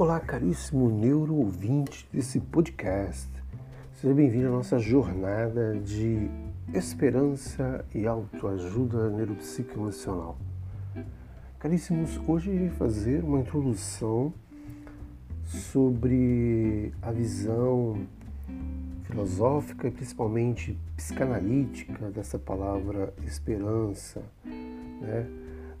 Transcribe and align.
Olá, 0.00 0.20
caríssimo 0.20 0.88
neuro 0.88 1.34
ouvinte 1.34 2.08
desse 2.12 2.38
podcast. 2.38 3.28
Seja 3.94 4.14
bem-vindo 4.14 4.46
à 4.46 4.50
nossa 4.52 4.78
jornada 4.78 5.74
de 5.74 6.30
esperança 6.72 7.84
e 7.92 8.06
autoajuda 8.06 9.10
neuropsicoemocional. 9.10 10.38
Caríssimos, 11.58 12.16
hoje 12.28 12.52
irei 12.52 12.70
fazer 12.70 13.24
uma 13.24 13.40
introdução 13.40 14.32
sobre 15.42 16.94
a 17.02 17.10
visão 17.10 18.06
filosófica 19.02 19.88
e 19.88 19.90
principalmente 19.90 20.78
psicanalítica 20.96 22.08
dessa 22.12 22.38
palavra 22.38 23.12
esperança, 23.26 24.22
né? 25.00 25.26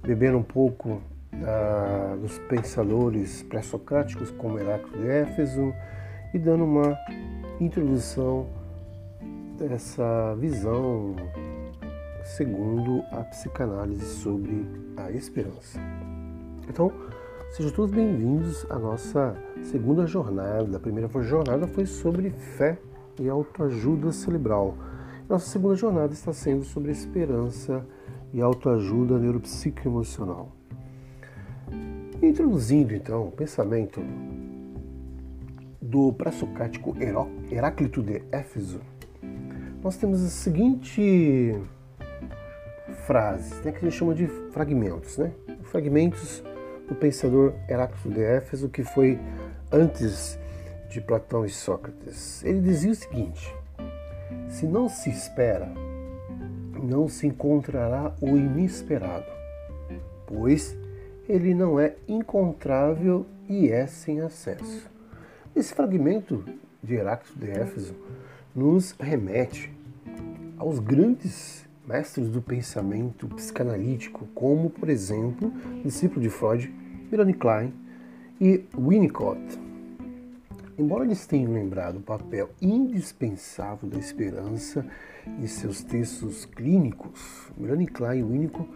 bebendo 0.02 0.38
um 0.38 0.42
pouco 0.42 1.00
da, 1.32 2.16
dos 2.16 2.38
pensadores 2.40 3.42
pré-socráticos 3.44 4.30
como 4.32 4.58
Heráclito 4.58 4.98
de 4.98 5.08
Éfeso 5.08 5.72
e 6.34 6.38
dando 6.38 6.64
uma 6.64 6.96
introdução 7.60 8.46
dessa 9.58 10.34
visão 10.36 11.16
segundo 12.24 13.02
a 13.10 13.24
psicanálise 13.24 14.04
sobre 14.04 14.66
a 14.96 15.10
esperança. 15.10 15.80
Então, 16.68 16.92
sejam 17.50 17.72
todos 17.72 17.90
bem-vindos 17.90 18.66
à 18.70 18.78
nossa 18.78 19.36
segunda 19.62 20.06
jornada. 20.06 20.76
A 20.76 20.80
primeira 20.80 21.08
jornada 21.22 21.66
foi 21.66 21.86
sobre 21.86 22.30
fé 22.30 22.78
e 23.18 23.28
autoajuda 23.28 24.12
cerebral. 24.12 24.76
Nossa 25.28 25.46
segunda 25.48 25.74
jornada 25.74 26.12
está 26.12 26.32
sendo 26.32 26.64
sobre 26.64 26.92
esperança 26.92 27.84
e 28.32 28.40
autoajuda 28.40 29.18
neuropsicoemocional. 29.18 30.57
Introduzindo 32.20 32.92
então 32.94 33.28
o 33.28 33.30
pensamento 33.30 34.02
do 35.80 36.12
pré-socrático 36.12 36.96
Heráclito 37.48 38.02
de 38.02 38.22
Éfeso, 38.32 38.80
nós 39.82 39.96
temos 39.96 40.24
a 40.24 40.28
seguinte 40.28 41.54
frase, 43.06 43.54
né, 43.64 43.70
que 43.70 43.78
a 43.78 43.80
gente 43.82 43.92
chama 43.92 44.16
de 44.16 44.26
fragmentos, 44.50 45.16
né? 45.16 45.32
Fragmentos 45.62 46.42
do 46.88 46.94
pensador 46.96 47.54
Heráclito 47.68 48.10
de 48.10 48.20
Éfeso, 48.20 48.68
que 48.68 48.82
foi 48.82 49.16
antes 49.70 50.36
de 50.90 51.00
Platão 51.00 51.44
e 51.44 51.48
Sócrates. 51.48 52.42
Ele 52.44 52.60
dizia 52.60 52.90
o 52.90 52.94
seguinte: 52.96 53.54
se 54.48 54.66
não 54.66 54.88
se 54.88 55.08
espera, 55.08 55.72
não 56.82 57.06
se 57.06 57.28
encontrará 57.28 58.12
o 58.20 58.36
inesperado, 58.36 59.30
pois 60.26 60.76
ele 61.28 61.54
não 61.54 61.78
é 61.78 61.94
encontrável 62.08 63.26
e 63.48 63.68
é 63.68 63.86
sem 63.86 64.20
acesso. 64.20 64.90
Esse 65.54 65.74
fragmento 65.74 66.42
de 66.82 66.94
Heráclito 66.94 67.38
de 67.38 67.50
Éfeso 67.50 67.94
nos 68.54 68.92
remete 68.92 69.70
aos 70.56 70.78
grandes 70.78 71.68
mestres 71.86 72.28
do 72.28 72.40
pensamento 72.40 73.28
psicanalítico, 73.28 74.26
como, 74.34 74.70
por 74.70 74.88
exemplo, 74.88 75.52
discípulo 75.84 76.20
de 76.20 76.30
Freud, 76.30 76.72
Melanie 77.10 77.34
Klein 77.34 77.74
e 78.40 78.64
Winnicott. 78.76 79.40
Embora 80.78 81.04
eles 81.04 81.26
tenham 81.26 81.52
lembrado 81.52 81.96
o 81.96 82.02
papel 82.02 82.50
indispensável 82.62 83.88
da 83.88 83.98
esperança 83.98 84.86
em 85.26 85.46
seus 85.46 85.82
textos 85.82 86.46
clínicos, 86.46 87.50
Melanie 87.56 87.86
Klein 87.86 88.20
e 88.20 88.22
Winnicott 88.22 88.68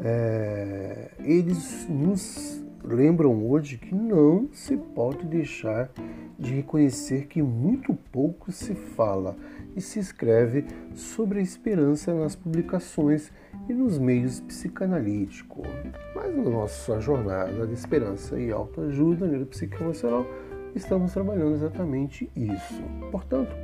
é, 0.00 1.10
eles 1.20 1.86
nos 1.88 2.62
lembram 2.84 3.44
hoje 3.44 3.78
que 3.78 3.94
não 3.94 4.48
se 4.52 4.76
pode 4.76 5.26
deixar 5.26 5.90
de 6.38 6.54
reconhecer 6.54 7.26
que 7.26 7.42
muito 7.42 7.94
pouco 8.12 8.52
se 8.52 8.74
fala 8.74 9.36
e 9.74 9.80
se 9.80 9.98
escreve 9.98 10.64
sobre 10.94 11.40
a 11.40 11.42
esperança 11.42 12.14
nas 12.14 12.36
publicações 12.36 13.32
e 13.68 13.72
nos 13.72 13.98
meios 13.98 14.40
psicanalíticos. 14.40 15.66
Mas 16.14 16.36
na 16.36 16.44
nossa 16.44 17.00
jornada 17.00 17.66
de 17.66 17.74
esperança 17.74 18.38
e 18.38 18.52
autoajuda 18.52 19.26
neuropsicoemocional, 19.26 20.26
estamos 20.74 21.12
trabalhando 21.12 21.54
exatamente 21.54 22.30
isso. 22.36 22.82
Portanto, 23.10 23.54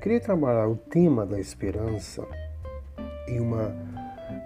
queria 0.00 0.20
trabalhar 0.20 0.66
o 0.66 0.76
tema 0.76 1.24
da 1.24 1.38
esperança 1.38 2.26
em 3.28 3.38
uma 3.38 3.74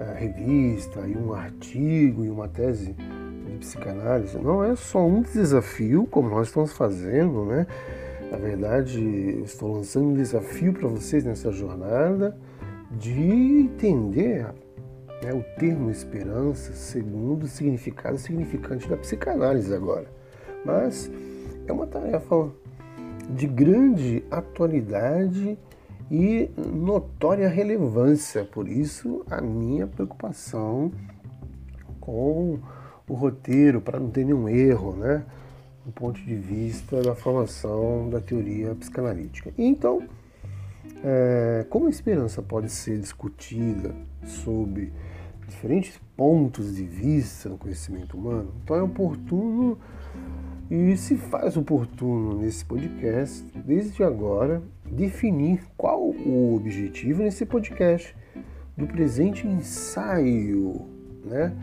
revista, 0.05 1.01
e 1.07 1.17
um 1.17 1.33
artigo 1.33 2.25
e 2.25 2.31
uma 2.31 2.49
tese 2.49 2.93
de 2.93 3.59
psicanálise, 3.59 4.39
não 4.39 4.63
é 4.63 4.77
só 4.77 5.07
um 5.07 5.23
desafio, 5.23 6.07
como 6.07 6.29
nós 6.29 6.49
estamos 6.49 6.73
fazendo, 6.73 7.45
né? 7.45 7.67
Na 8.31 8.39
verdade, 8.39 9.01
estou 9.45 9.73
lançando 9.77 10.09
um 10.09 10.15
desafio 10.15 10.73
para 10.73 10.89
vocês 10.89 11.25
nessa 11.25 11.53
jornada 11.53 12.37
de 12.91 13.13
entender 13.13 14.47
né, 15.23 15.33
o 15.33 15.43
termo 15.59 15.91
esperança 15.91 16.73
segundo 16.73 17.45
o 17.45 17.49
significado 17.49 18.19
significante 18.19 18.89
da 18.89 18.97
psicanálise 18.97 19.73
agora. 19.73 20.07
Mas 20.65 21.11
é 21.67 21.73
uma 21.73 21.87
tarefa 21.87 22.51
de 23.31 23.47
grande 23.47 24.25
atualidade 24.31 25.59
e 26.11 26.51
notória 26.57 27.49
relevância. 27.49 28.45
Por 28.45 28.69
isso, 28.69 29.25
a 29.31 29.41
minha 29.41 29.87
preocupação 29.87 30.93
com 32.01 32.59
o 33.09 33.15
roteiro, 33.15 33.81
para 33.81 33.99
não 33.99 34.11
ter 34.11 34.25
nenhum 34.25 34.49
erro, 34.49 34.97
né? 34.97 35.25
Do 35.85 35.93
ponto 35.93 36.21
de 36.21 36.35
vista 36.35 37.01
da 37.03 37.15
formação 37.15 38.11
da 38.11 38.21
teoria 38.21 38.75
psicanalítica. 38.75 39.53
Então, 39.57 40.03
é, 41.05 41.65
como 41.71 41.87
a 41.87 41.91
esperança 41.91 42.43
pode 42.43 42.71
ser 42.71 42.99
discutida 42.99 43.95
sob 44.25 44.93
diferentes 45.47 46.01
pontos 46.17 46.75
de 46.75 46.83
vista 46.83 47.49
no 47.49 47.57
conhecimento 47.57 48.17
humano, 48.17 48.53
então 48.65 48.77
é 48.77 48.83
oportuno 48.83 49.79
e 50.71 50.97
se 50.97 51.17
faz 51.17 51.57
oportuno 51.57 52.41
nesse 52.41 52.65
podcast, 52.65 53.45
desde 53.55 54.03
agora, 54.03 54.61
definir 54.85 55.61
qual 55.77 56.01
o 56.01 56.57
objetivo 56.57 57.23
nesse 57.23 57.47
podcast 57.47 58.17
do 58.77 58.87
presente 58.87 59.47
ensaio, 59.47 60.87
né? 61.25 61.55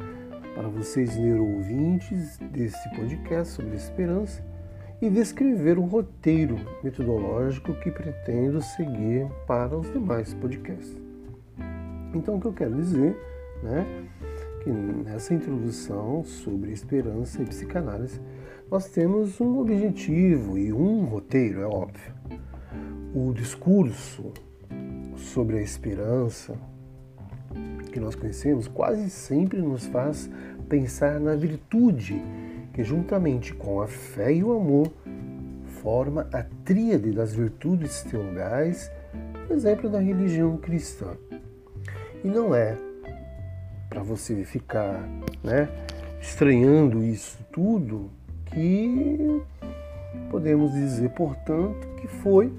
Para 0.55 0.69
vocês 0.69 1.17
neuroouvintes 1.17 2.37
desse 2.51 2.89
podcast 2.95 3.53
sobre 3.53 3.75
esperança 3.75 4.43
e 5.01 5.09
descrever 5.09 5.77
o 5.77 5.83
roteiro 5.83 6.55
metodológico 6.81 7.73
que 7.81 7.91
pretendo 7.91 8.61
seguir 8.61 9.27
para 9.45 9.77
os 9.77 9.91
demais 9.91 10.33
podcasts. 10.33 10.97
Então, 12.13 12.35
o 12.35 12.39
que 12.39 12.47
eu 12.47 12.53
quero 12.53 12.75
dizer, 12.75 13.17
né? 13.61 13.85
Que 14.63 14.69
nessa 14.69 15.33
introdução 15.33 16.23
sobre 16.23 16.71
esperança 16.71 17.41
e 17.41 17.45
psicanálise, 17.45 18.21
nós 18.69 18.87
temos 18.89 19.39
um 19.39 19.59
objetivo 19.59 20.57
e 20.57 20.73
um 20.73 21.05
roteiro, 21.05 21.61
é 21.61 21.65
óbvio. 21.65 22.13
O 23.13 23.33
discurso 23.33 24.31
sobre 25.15 25.57
a 25.57 25.61
esperança 25.61 26.57
que 27.91 27.99
nós 27.99 28.15
conhecemos 28.15 28.67
quase 28.67 29.09
sempre 29.09 29.61
nos 29.61 29.85
faz 29.85 30.29
pensar 30.67 31.19
na 31.19 31.35
virtude 31.35 32.21
que, 32.73 32.83
juntamente 32.83 33.53
com 33.53 33.81
a 33.81 33.87
fé 33.87 34.33
e 34.33 34.43
o 34.43 34.51
amor, 34.51 34.91
forma 35.83 36.27
a 36.33 36.43
tríade 36.65 37.11
das 37.11 37.33
virtudes 37.33 38.01
teologais, 38.03 38.91
exemplo 39.49 39.89
da 39.89 39.99
religião 39.99 40.57
cristã. 40.57 41.15
E 42.23 42.27
não 42.27 42.55
é 42.55 42.75
para 43.89 44.01
você 44.01 44.43
ficar 44.43 45.07
né, 45.43 45.69
estranhando 46.19 47.03
isso 47.03 47.37
tudo 47.51 48.09
que 48.53 49.41
podemos 50.29 50.73
dizer, 50.73 51.09
portanto, 51.11 51.87
que 51.99 52.07
foi 52.07 52.51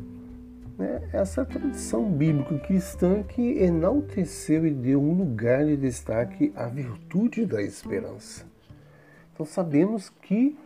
né, 0.78 1.02
essa 1.12 1.44
tradição 1.44 2.10
bíblica 2.10 2.58
cristã 2.58 3.22
que 3.22 3.58
enalteceu 3.62 4.66
e 4.66 4.70
deu 4.70 5.00
um 5.00 5.14
lugar 5.14 5.64
de 5.64 5.76
destaque 5.76 6.52
à 6.56 6.66
virtude 6.66 7.46
da 7.46 7.62
esperança. 7.62 8.44
Então 9.32 9.46
sabemos 9.46 10.10
que 10.22 10.56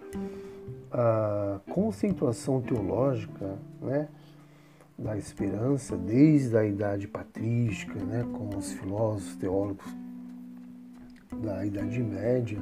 a 0.90 1.60
conceituação 1.70 2.60
teológica 2.60 3.58
né, 3.80 4.08
da 4.98 5.16
esperança, 5.16 5.96
desde 5.96 6.56
a 6.56 6.64
idade 6.64 7.06
patrística, 7.06 7.98
né, 8.02 8.26
com 8.32 8.56
os 8.56 8.72
filósofos 8.72 9.36
teólogos 9.36 9.96
da 11.42 11.64
Idade 11.64 12.02
Média, 12.02 12.58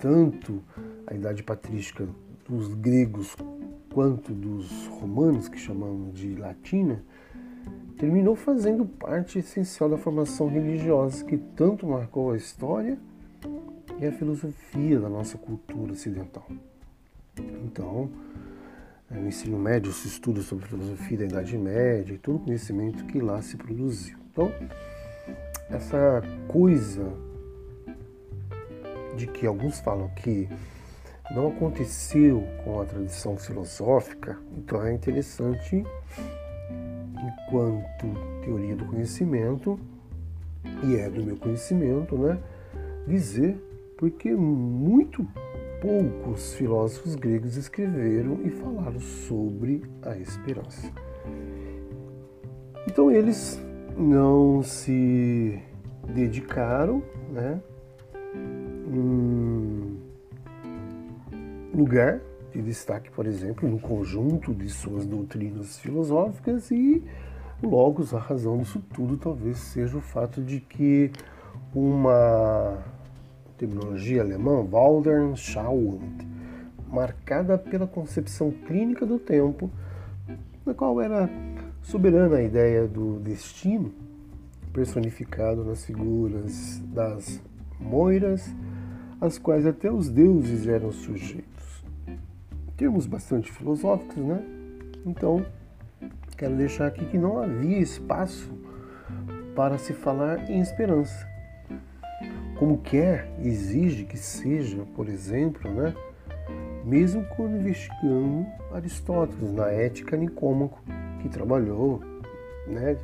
tanto 0.00 0.62
a 1.06 1.14
idade 1.14 1.42
patrística 1.42 2.06
dos 2.48 2.74
gregos 2.74 3.36
quanto 3.92 4.32
dos 4.32 4.86
romanos, 4.88 5.48
que 5.48 5.58
chamamos 5.58 6.18
de 6.18 6.34
latina, 6.34 7.02
terminou 7.96 8.34
fazendo 8.34 8.84
parte 8.84 9.38
essencial 9.38 9.88
da 9.88 9.96
formação 9.96 10.48
religiosa 10.48 11.24
que 11.24 11.38
tanto 11.38 11.86
marcou 11.86 12.32
a 12.32 12.36
história 12.36 12.98
e 14.00 14.06
a 14.06 14.12
filosofia 14.12 14.98
da 14.98 15.08
nossa 15.08 15.38
cultura 15.38 15.92
ocidental. 15.92 16.46
Então, 17.64 18.10
é, 19.10 19.14
no 19.14 19.28
ensino 19.28 19.58
médio 19.58 19.92
se 19.92 20.08
estuda 20.08 20.42
sobre 20.42 20.66
filosofia 20.66 21.18
da 21.18 21.24
Idade 21.24 21.56
Média 21.56 22.14
e 22.14 22.18
todo 22.18 22.36
o 22.36 22.40
conhecimento 22.40 23.04
que 23.06 23.20
lá 23.20 23.40
se 23.40 23.56
produziu. 23.56 24.18
Então, 24.32 24.50
essa 25.70 26.22
coisa 26.48 27.12
de 29.16 29.26
que 29.26 29.46
alguns 29.46 29.80
falam 29.80 30.08
que 30.16 30.48
não 31.34 31.48
aconteceu 31.48 32.44
com 32.64 32.80
a 32.80 32.84
tradição 32.84 33.36
filosófica, 33.36 34.38
então 34.56 34.84
é 34.84 34.92
interessante, 34.92 35.84
enquanto 37.48 38.06
teoria 38.42 38.76
do 38.76 38.84
conhecimento, 38.84 39.78
e 40.82 40.96
é 40.96 41.08
do 41.08 41.22
meu 41.22 41.36
conhecimento, 41.36 42.16
né, 42.16 42.38
dizer 43.06 43.56
porque 43.96 44.34
muito 44.34 45.26
poucos 45.80 46.54
filósofos 46.54 47.14
gregos 47.14 47.56
escreveram 47.56 48.40
e 48.44 48.50
falaram 48.50 49.00
sobre 49.00 49.82
a 50.02 50.16
esperança. 50.16 50.90
Então 52.86 53.10
eles 53.10 53.60
não 53.96 54.62
se 54.62 55.60
dedicaram, 56.06 57.02
né, 57.30 57.60
um 58.98 59.96
lugar 61.74 62.20
de 62.52 62.62
destaque, 62.62 63.10
por 63.10 63.26
exemplo, 63.26 63.68
no 63.68 63.78
conjunto 63.78 64.54
de 64.54 64.68
suas 64.68 65.04
doutrinas 65.04 65.78
filosóficas 65.78 66.70
e 66.70 67.02
logo 67.62 68.04
a 68.14 68.18
razão 68.18 68.58
disso 68.58 68.82
tudo 68.92 69.16
talvez 69.16 69.58
seja 69.58 69.96
o 69.96 70.00
fato 70.00 70.42
de 70.42 70.60
que 70.60 71.10
uma 71.74 72.78
terminologia 73.58 74.22
alemã, 74.22 74.66
Waldernschauung, 74.70 76.00
marcada 76.88 77.58
pela 77.58 77.86
concepção 77.86 78.50
clínica 78.50 79.04
do 79.04 79.18
tempo, 79.18 79.70
na 80.64 80.74
qual 80.74 81.00
era 81.00 81.28
soberana 81.82 82.36
a 82.36 82.42
ideia 82.42 82.86
do 82.86 83.18
destino, 83.18 83.92
personificado 84.72 85.64
nas 85.64 85.84
figuras 85.84 86.80
das 86.92 87.40
moiras, 87.78 88.54
às 89.24 89.38
quais 89.38 89.66
até 89.66 89.90
os 89.90 90.08
deuses 90.08 90.66
eram 90.66 90.92
sujeitos. 90.92 91.84
Termos 92.76 93.06
bastante 93.06 93.50
filosóficos, 93.50 94.16
né? 94.16 94.42
Então, 95.06 95.44
quero 96.36 96.56
deixar 96.56 96.86
aqui 96.86 97.04
que 97.06 97.18
não 97.18 97.40
havia 97.40 97.78
espaço 97.78 98.50
para 99.54 99.78
se 99.78 99.92
falar 99.92 100.50
em 100.50 100.60
esperança 100.60 101.34
como 102.56 102.78
quer, 102.78 103.28
exige 103.42 104.04
que 104.04 104.16
seja, 104.16 104.84
por 104.94 105.08
exemplo, 105.08 105.70
né, 105.70 105.94
mesmo 106.84 107.24
quando 107.36 107.56
investigamos 107.56 108.46
Aristóteles 108.72 109.52
na 109.52 109.68
Ética 109.68 110.16
Nicômaco, 110.16 110.80
que 111.20 111.28
trabalhou 111.28 112.00
né, 112.66 112.96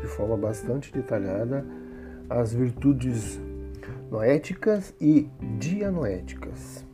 de 0.00 0.06
forma 0.06 0.36
bastante 0.36 0.92
detalhada 0.92 1.64
as 2.28 2.52
virtudes 2.52 3.40
noéticas 4.10 4.94
e 5.00 5.28
dianoéticas. 5.58 6.84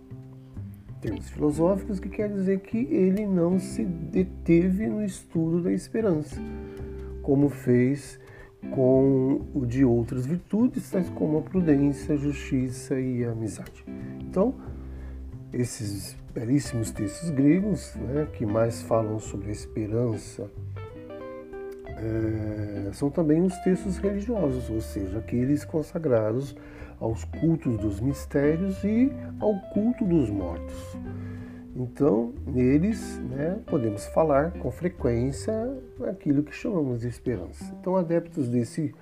Termos 1.00 1.28
filosóficos 1.30 1.98
que 1.98 2.08
quer 2.08 2.28
dizer 2.28 2.60
que 2.60 2.78
ele 2.78 3.26
não 3.26 3.58
se 3.58 3.84
deteve 3.84 4.86
no 4.86 5.04
estudo 5.04 5.62
da 5.62 5.72
esperança, 5.72 6.36
como 7.22 7.48
fez 7.48 8.18
com 8.70 9.46
o 9.54 9.64
de 9.64 9.84
outras 9.84 10.26
virtudes, 10.26 10.90
tais 10.90 11.08
como 11.10 11.38
a 11.38 11.42
prudência, 11.42 12.14
a 12.14 12.18
justiça 12.18 12.98
e 12.98 13.24
a 13.24 13.30
amizade. 13.30 13.84
Então, 14.20 14.54
esses 15.52 16.16
belíssimos 16.34 16.90
textos 16.90 17.30
gregos, 17.30 17.94
né, 17.94 18.26
que 18.32 18.44
mais 18.44 18.82
falam 18.82 19.18
sobre 19.18 19.48
a 19.48 19.52
esperança, 19.52 20.50
é, 21.86 22.90
são 22.92 23.10
também 23.10 23.42
os 23.42 23.56
textos 23.58 23.96
religiosos, 23.96 24.68
ou 24.68 24.80
seja, 24.80 25.18
aqueles 25.18 25.64
consagrados 25.64 26.54
aos 27.00 27.24
cultos 27.24 27.76
dos 27.78 28.00
mistérios 28.00 28.82
e 28.84 29.12
ao 29.40 29.54
culto 29.72 30.04
dos 30.04 30.30
mortos. 30.30 30.96
Então, 31.78 32.32
neles, 32.46 33.18
né, 33.30 33.60
podemos 33.66 34.06
falar 34.06 34.50
com 34.52 34.70
frequência 34.70 35.52
aquilo 36.08 36.42
que 36.42 36.54
chamamos 36.54 37.00
de 37.00 37.08
esperança. 37.08 37.64
Então, 37.78 37.96
adeptos 37.96 38.48
desse, 38.48 38.94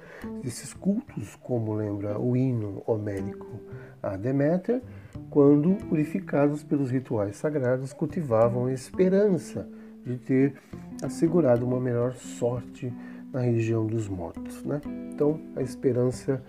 desses 0.42 0.74
cultos, 0.74 1.36
como 1.36 1.72
lembra 1.74 2.18
o 2.18 2.36
hino 2.36 2.82
homérico 2.84 3.60
a 4.02 4.16
Deméter, 4.16 4.82
quando 5.30 5.76
purificados 5.86 6.64
pelos 6.64 6.90
rituais 6.90 7.36
sagrados, 7.36 7.92
cultivavam 7.92 8.66
a 8.66 8.72
esperança 8.72 9.68
de 10.04 10.16
ter 10.18 10.54
assegurado 11.00 11.64
uma 11.64 11.78
melhor 11.78 12.14
sorte 12.14 12.92
na 13.32 13.40
região 13.40 13.86
dos 13.86 14.08
mortos. 14.08 14.64
Né? 14.64 14.80
Então, 15.12 15.40
a 15.54 15.62
esperança 15.62 16.42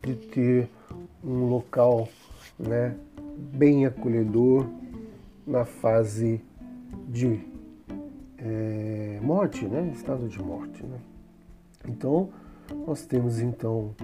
de 0.00 0.14
ter 0.14 0.70
um 1.24 1.46
local 1.46 2.08
né, 2.58 2.94
bem 3.54 3.86
acolhedor, 3.86 4.66
na 5.46 5.64
fase 5.64 6.40
de 7.08 7.40
é, 8.38 9.18
morte, 9.22 9.64
né? 9.64 9.90
estado 9.94 10.28
de 10.28 10.40
morte. 10.40 10.82
Né? 10.84 10.98
Então, 11.88 12.30
nós 12.86 13.04
temos 13.04 13.40
então, 13.40 13.94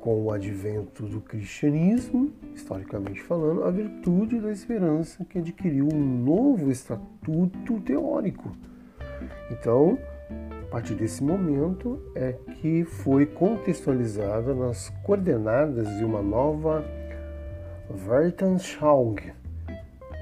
com 0.00 0.24
o 0.24 0.30
advento 0.30 1.04
do 1.04 1.20
cristianismo, 1.20 2.30
historicamente 2.54 3.22
falando, 3.22 3.64
a 3.64 3.70
virtude 3.70 4.38
da 4.40 4.52
esperança 4.52 5.24
que 5.24 5.38
adquiriu 5.38 5.88
um 5.92 6.24
novo 6.24 6.70
estatuto 6.70 7.80
teórico. 7.80 8.52
Então, 9.50 9.98
a 10.66 10.68
partir 10.68 10.96
desse 10.96 11.22
momento 11.22 12.02
é 12.12 12.32
que 12.60 12.84
foi 12.84 13.24
contextualizada 13.24 14.52
nas 14.52 14.90
coordenadas 15.04 15.88
de 15.96 16.04
uma 16.04 16.20
nova 16.20 16.84
Weltanschauung, 18.06 19.32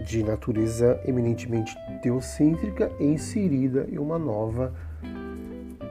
de 0.04 0.22
natureza 0.22 1.00
eminentemente 1.06 1.74
teocêntrica 2.02 2.92
e 3.00 3.06
inserida 3.06 3.86
em 3.90 3.98
uma 3.98 4.18
nova 4.18 4.74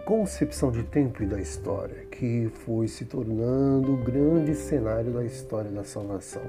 concepção 0.06 0.72
de 0.72 0.84
tempo 0.84 1.24
e 1.24 1.26
da 1.26 1.42
história, 1.42 2.06
que 2.12 2.52
foi 2.64 2.88
se 2.88 3.06
tornando 3.06 3.94
o 3.94 3.98
grande 3.98 4.54
cenário 4.54 5.12
da 5.14 5.26
história 5.26 5.72
da 5.72 5.84
salvação. 5.84 6.44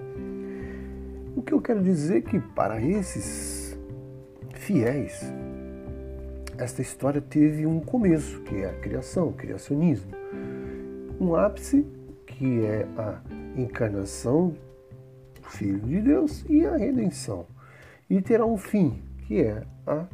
O 1.34 1.40
que 1.40 1.54
eu 1.54 1.60
quero 1.62 1.82
dizer 1.82 2.18
é 2.18 2.20
que 2.20 2.38
para 2.38 2.82
esses 2.82 3.78
fiéis, 4.56 5.24
esta 6.58 6.82
história 6.82 7.20
teve 7.20 7.66
um 7.66 7.80
começo, 7.80 8.40
que 8.42 8.56
é 8.56 8.70
a 8.70 8.74
criação, 8.74 9.28
o 9.28 9.32
criacionismo. 9.32 10.12
Um 11.20 11.34
ápice, 11.34 11.86
que 12.26 12.64
é 12.64 12.86
a 12.96 13.20
encarnação 13.56 14.54
Filho 15.48 15.80
de 15.80 16.00
Deus 16.00 16.44
e 16.48 16.64
a 16.66 16.76
redenção. 16.76 17.46
E 18.08 18.20
terá 18.20 18.44
um 18.44 18.56
fim, 18.56 19.02
que 19.26 19.40
é 19.42 19.62
a 19.86 20.06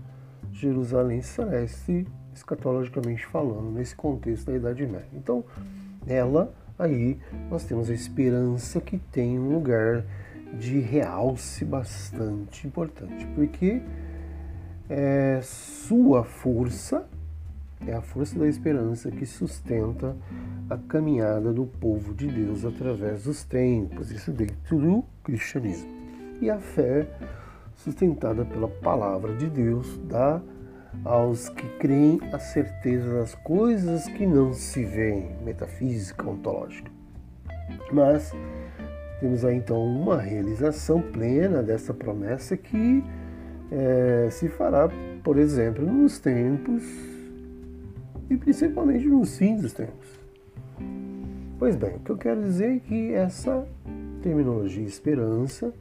Jerusalém 0.53 1.23
Celeste, 1.23 2.07
escatologicamente 2.35 3.25
falando, 3.27 3.71
nesse 3.71 3.95
contexto 3.95 4.47
da 4.47 4.57
Idade 4.57 4.87
Média. 4.87 5.09
Então, 5.15 5.45
ela, 6.07 6.53
aí, 6.79 7.19
nós 7.51 7.65
temos 7.65 7.91
a 7.91 7.95
esperança 7.95 8.81
que 8.81 8.99
tem 8.99 9.39
um 9.39 9.53
lugar 9.53 10.05
de 10.59 10.81
realce 10.81 11.65
bastante 11.65 12.67
importante, 12.67 13.27
porque 13.35 13.81
é, 14.91 15.41
sua 15.43 16.25
força 16.25 17.07
é 17.87 17.95
a 17.95 18.03
força 18.03 18.39
da 18.39 18.47
esperança 18.47 19.11
que 19.11 19.25
sustenta 19.25 20.15
a 20.69 20.77
caminhada 20.77 21.53
do 21.53 21.65
povo 21.65 22.13
de 22.13 22.27
Deus 22.27 22.65
através 22.65 23.25
dos 23.25 23.43
tempos, 23.45 24.11
isso 24.11 24.33
dentro 24.33 24.79
do 24.79 25.05
cristianismo. 25.25 25.89
E 26.43 26.51
a 26.51 26.59
fé, 26.59 27.07
sustentada 27.75 28.45
pela 28.45 28.69
palavra 28.69 29.35
de 29.35 29.49
Deus, 29.49 29.99
dá 30.05 30.43
aos 31.05 31.49
que 31.49 31.67
creem 31.79 32.21
a 32.33 32.39
certeza 32.39 33.15
das 33.15 33.35
coisas 33.37 34.07
que 34.09 34.27
não 34.27 34.53
se 34.53 34.85
veem, 34.85 35.37
metafísica, 35.43 36.29
ontológica. 36.29 36.91
Mas 37.93 38.33
temos 39.21 39.45
aí 39.45 39.57
então 39.57 39.83
uma 39.83 40.21
realização 40.21 41.01
plena 41.01 41.63
dessa 41.63 41.95
promessa 41.95 42.57
que 42.57 43.03
é, 43.71 44.29
se 44.31 44.49
fará, 44.49 44.89
por 45.23 45.39
exemplo, 45.39 45.85
nos 45.85 46.19
tempos 46.19 46.83
e 48.29 48.37
principalmente 48.37 49.07
nos 49.07 49.37
fins 49.37 49.61
dos 49.61 49.73
tempos. 49.73 50.09
Pois 51.59 51.77
bem, 51.77 51.97
o 51.97 52.01
que 52.01 52.11
eu 52.11 52.17
quero 52.17 52.43
dizer 52.43 52.77
é 52.77 52.79
que 52.79 53.13
essa 53.13 53.67
terminologia 54.23 54.85
esperança, 54.85 55.73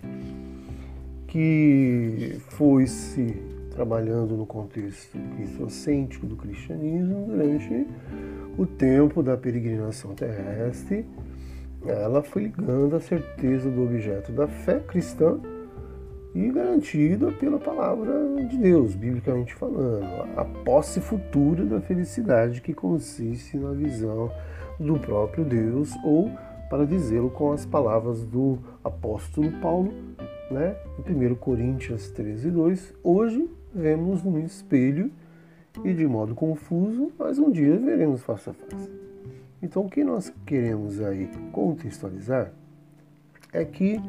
que 1.28 2.38
foi 2.50 2.88
se 2.88 3.36
trabalhando 3.72 4.36
no 4.36 4.46
contexto 4.46 5.18
cristocêntrico 5.36 6.26
do 6.26 6.36
cristianismo 6.36 7.28
durante 7.28 7.88
o 8.58 8.66
tempo 8.66 9.24
da 9.24 9.38
peregrinação 9.38 10.14
terrestre, 10.14 11.06
ela 11.86 12.22
foi 12.22 12.44
ligando 12.44 12.96
a 12.96 13.00
certeza 13.00 13.70
do 13.70 13.84
objeto 13.84 14.34
da 14.34 14.48
fé 14.48 14.80
cristã 14.80 15.40
e 16.34 16.50
garantida 16.52 17.32
pela 17.32 17.60
palavra 17.60 18.46
de 18.48 18.58
Deus, 18.58 18.96
biblicamente 18.96 19.56
falando, 19.56 20.06
a 20.38 20.46
posse 20.46 21.02
futura 21.02 21.66
da 21.66 21.82
felicidade 21.82 22.62
que 22.62 22.74
consiste 22.74 23.58
na 23.58 23.72
visão 23.72 24.32
do 24.80 25.00
próprio 25.00 25.44
Deus, 25.44 25.92
ou, 26.04 26.32
para 26.70 26.86
dizê-lo 26.86 27.30
com 27.30 27.52
as 27.52 27.66
palavras 27.66 28.24
do 28.24 28.60
apóstolo 28.84 29.52
Paulo, 29.60 29.92
né, 30.52 30.76
em 31.08 31.32
1 31.32 31.36
Coríntios 31.36 32.10
13, 32.12 32.52
2, 32.52 32.94
hoje 33.04 33.50
vemos 33.74 34.24
no 34.24 34.40
espelho 34.40 35.12
e 35.84 35.94
de 35.94 36.08
modo 36.08 36.36
confuso, 36.36 37.12
mas 37.18 37.40
um 37.40 37.52
dia 37.52 37.78
veremos 37.78 38.22
face 38.22 38.50
a 38.50 38.54
face. 38.54 38.90
Então, 39.62 39.86
o 39.86 39.90
que 39.90 40.04
nós 40.04 40.32
queremos 40.46 41.02
aí 41.02 41.30
contextualizar 41.52 42.52
é 43.52 43.66
que 43.66 44.02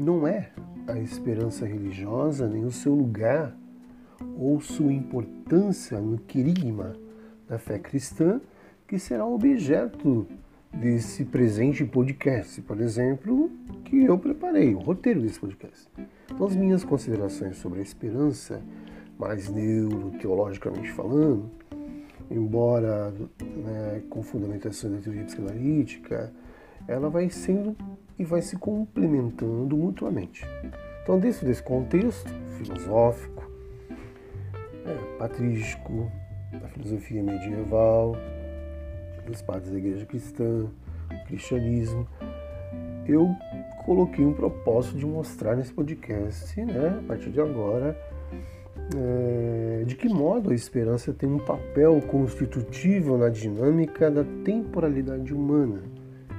não 0.00 0.26
é 0.26 0.50
a 0.86 0.98
esperança 0.98 1.66
religiosa 1.66 2.48
nem 2.48 2.64
o 2.64 2.70
seu 2.70 2.94
lugar 2.94 3.54
ou 4.38 4.60
sua 4.60 4.92
importância 4.92 6.00
no 6.00 6.18
querigma 6.18 6.96
da 7.46 7.58
fé 7.58 7.78
cristã 7.78 8.40
que 8.88 8.98
será 8.98 9.26
objeto 9.26 10.26
desse 10.72 11.24
presente 11.24 11.84
podcast, 11.84 12.60
por 12.62 12.80
exemplo, 12.80 13.50
que 13.84 14.04
eu 14.04 14.18
preparei, 14.18 14.74
o 14.74 14.78
roteiro 14.78 15.20
desse 15.20 15.38
podcast. 15.38 15.88
Então, 16.30 16.46
as 16.46 16.56
minhas 16.56 16.82
considerações 16.82 17.56
sobre 17.56 17.80
a 17.80 17.82
esperança, 17.82 18.62
mais 19.18 19.48
neuroteologicamente 19.48 20.90
falando, 20.92 21.50
embora 22.30 23.12
né, 23.40 24.02
com 24.08 24.22
fundamentação 24.22 24.92
da 24.92 24.98
teoria 24.98 25.24
psicanalítica, 25.24 26.32
ela 26.88 27.10
vai 27.10 27.28
sendo 27.28 27.76
e 28.20 28.24
vai 28.24 28.42
se 28.42 28.54
complementando 28.54 29.74
mutuamente. 29.74 30.46
Então, 31.02 31.18
dentro 31.18 31.46
desse 31.46 31.62
contexto 31.62 32.30
filosófico, 32.58 33.50
é, 34.84 35.16
patrístico, 35.16 36.12
da 36.52 36.68
filosofia 36.68 37.22
medieval, 37.22 38.14
dos 39.26 39.40
padres 39.40 39.72
da 39.72 39.78
igreja 39.78 40.04
cristã, 40.04 40.66
cristianismo, 41.28 42.06
eu 43.06 43.34
coloquei 43.86 44.22
um 44.22 44.34
propósito 44.34 44.98
de 44.98 45.06
mostrar 45.06 45.56
nesse 45.56 45.72
podcast, 45.72 46.62
né, 46.62 46.98
a 47.02 47.08
partir 47.08 47.30
de 47.30 47.40
agora, 47.40 47.98
é, 48.94 49.84
de 49.86 49.96
que 49.96 50.10
modo 50.10 50.50
a 50.50 50.54
esperança 50.54 51.10
tem 51.14 51.26
um 51.26 51.38
papel 51.38 52.02
constitutivo 52.02 53.16
na 53.16 53.30
dinâmica 53.30 54.10
da 54.10 54.24
temporalidade 54.44 55.32
humana, 55.32 55.80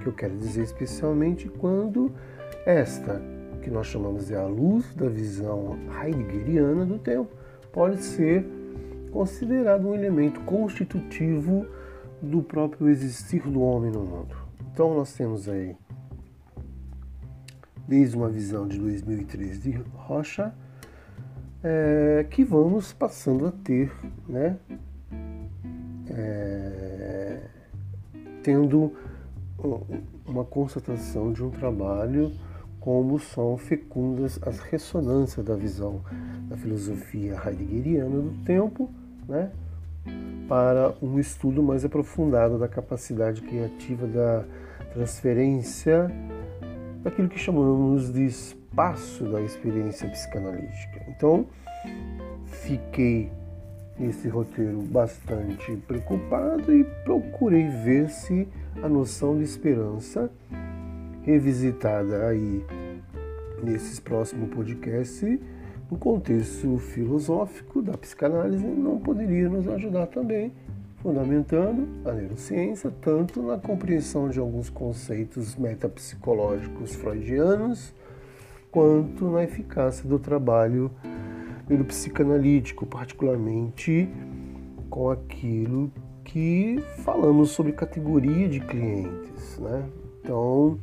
que 0.01 0.07
eu 0.07 0.13
quero 0.13 0.35
dizer 0.37 0.63
especialmente 0.63 1.47
quando 1.47 2.11
esta, 2.65 3.21
que 3.61 3.69
nós 3.69 3.87
chamamos 3.87 4.27
de 4.27 4.35
a 4.35 4.45
luz 4.45 4.93
da 4.95 5.07
visão 5.07 5.77
heideggeriana 6.03 6.85
do 6.85 6.97
tempo, 6.97 7.29
pode 7.71 8.01
ser 8.03 8.45
considerado 9.11 9.87
um 9.87 9.93
elemento 9.93 10.39
constitutivo 10.41 11.65
do 12.21 12.41
próprio 12.41 12.89
existir 12.89 13.41
do 13.43 13.61
homem 13.61 13.91
no 13.91 14.01
mundo. 14.01 14.35
Então 14.71 14.93
nós 14.95 15.13
temos 15.13 15.49
aí 15.49 15.75
desde 17.87 18.15
uma 18.15 18.29
visão 18.29 18.67
de 18.67 18.79
2003 18.79 19.61
de 19.61 19.71
Rocha, 19.93 20.53
é, 21.63 22.25
que 22.29 22.43
vamos 22.43 22.93
passando 22.93 23.47
a 23.47 23.51
ter, 23.51 23.91
né, 24.27 24.57
é, 26.09 27.41
tendo 28.41 28.93
uma 30.25 30.43
constatação 30.43 31.31
de 31.31 31.43
um 31.43 31.49
trabalho 31.49 32.31
como 32.79 33.19
são 33.19 33.57
fecundas 33.57 34.39
as 34.41 34.59
ressonâncias 34.59 35.45
da 35.45 35.55
visão 35.55 36.01
da 36.49 36.57
filosofia 36.57 37.39
heideggeriana 37.45 38.19
do 38.19 38.43
tempo, 38.43 38.89
né, 39.27 39.51
para 40.49 40.93
um 41.01 41.19
estudo 41.19 41.61
mais 41.61 41.85
aprofundado 41.85 42.57
da 42.57 42.67
capacidade 42.67 43.41
criativa 43.41 44.07
da 44.07 44.43
transferência 44.93 46.11
daquilo 47.03 47.29
que 47.29 47.39
chamamos 47.39 48.11
de 48.11 48.25
espaço 48.25 49.23
da 49.25 49.41
experiência 49.41 50.09
psicanalítica. 50.09 51.05
Então, 51.07 51.45
fiquei 52.45 53.31
nesse 54.01 54.27
roteiro 54.27 54.81
bastante 54.81 55.75
preocupado 55.87 56.73
e 56.73 56.83
procurei 57.05 57.67
ver 57.67 58.09
se 58.09 58.47
a 58.81 58.89
noção 58.89 59.37
de 59.37 59.43
esperança 59.43 60.29
revisitada 61.21 62.27
aí 62.27 62.65
nesses 63.63 63.99
próximos 63.99 64.49
podcasts 64.49 65.39
no 65.89 65.97
contexto 65.97 66.77
filosófico 66.79 67.81
da 67.81 67.93
psicanálise 67.93 68.65
não 68.65 68.97
poderia 68.97 69.47
nos 69.47 69.67
ajudar 69.67 70.07
também 70.07 70.51
fundamentando 71.01 71.87
a 72.09 72.13
neurociência 72.13 72.91
tanto 73.01 73.41
na 73.41 73.57
compreensão 73.57 74.29
de 74.29 74.39
alguns 74.39 74.69
conceitos 74.69 75.55
metapsicológicos 75.55 76.95
freudianos, 76.95 77.93
quanto 78.71 79.29
na 79.29 79.43
eficácia 79.43 80.07
do 80.07 80.19
trabalho 80.19 80.91
neuropsicanalítico, 81.71 82.85
particularmente 82.85 84.09
com 84.89 85.09
aquilo 85.09 85.91
que 86.23 86.77
falamos 87.03 87.51
sobre 87.51 87.71
categoria 87.71 88.47
de 88.49 88.59
clientes. 88.59 89.57
Né? 89.57 89.85
Então, 90.21 90.77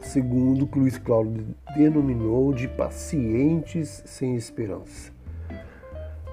segundo 0.00 0.64
o 0.64 0.66
que 0.66 0.78
Luiz 0.78 0.98
Cláudio 0.98 1.54
denominou 1.76 2.52
de 2.52 2.66
pacientes 2.68 4.02
sem 4.06 4.34
esperança. 4.34 5.12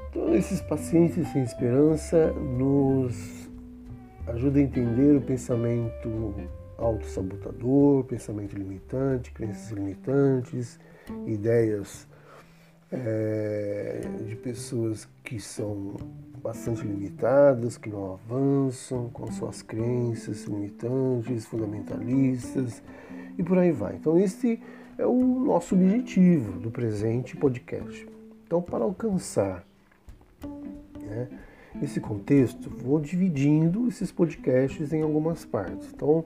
Então, 0.10 0.34
esses 0.34 0.62
pacientes 0.62 1.28
sem 1.30 1.44
esperança 1.44 2.32
nos 2.34 3.50
ajudam 4.28 4.62
a 4.62 4.66
entender 4.66 5.18
o 5.18 5.22
pensamento 5.22 6.34
autossabotador, 6.78 8.04
pensamento 8.06 8.56
limitante, 8.56 9.32
crenças 9.32 9.72
limitantes, 9.72 10.80
ideias 11.26 12.08
é, 12.94 14.02
de 14.26 14.36
pessoas 14.36 15.08
que 15.24 15.40
são 15.40 15.96
bastante 16.42 16.86
limitadas, 16.86 17.78
que 17.78 17.90
não 17.90 18.14
avançam 18.14 19.10
com 19.10 19.32
suas 19.32 19.62
crenças 19.62 20.44
limitantes, 20.44 21.46
fundamentalistas 21.46 22.84
e 23.38 23.44
por 23.44 23.58
aí 23.58 23.72
vai. 23.72 23.96
Então, 23.96 24.20
esse 24.20 24.62
é 24.98 25.06
o 25.06 25.20
nosso 25.40 25.76
objetivo 25.76 26.60
do 26.60 26.70
presente 26.70 27.36
podcast. 27.36 28.08
Então, 28.46 28.62
para 28.62 28.84
alcançar 28.84 29.66
né? 31.14 31.28
Nesse 31.76 32.00
contexto, 32.00 32.70
vou 32.70 33.00
dividindo 33.00 33.88
esses 33.88 34.12
podcasts 34.12 34.94
em 34.94 35.02
algumas 35.02 35.44
partes. 35.44 35.90
Então, 35.94 36.24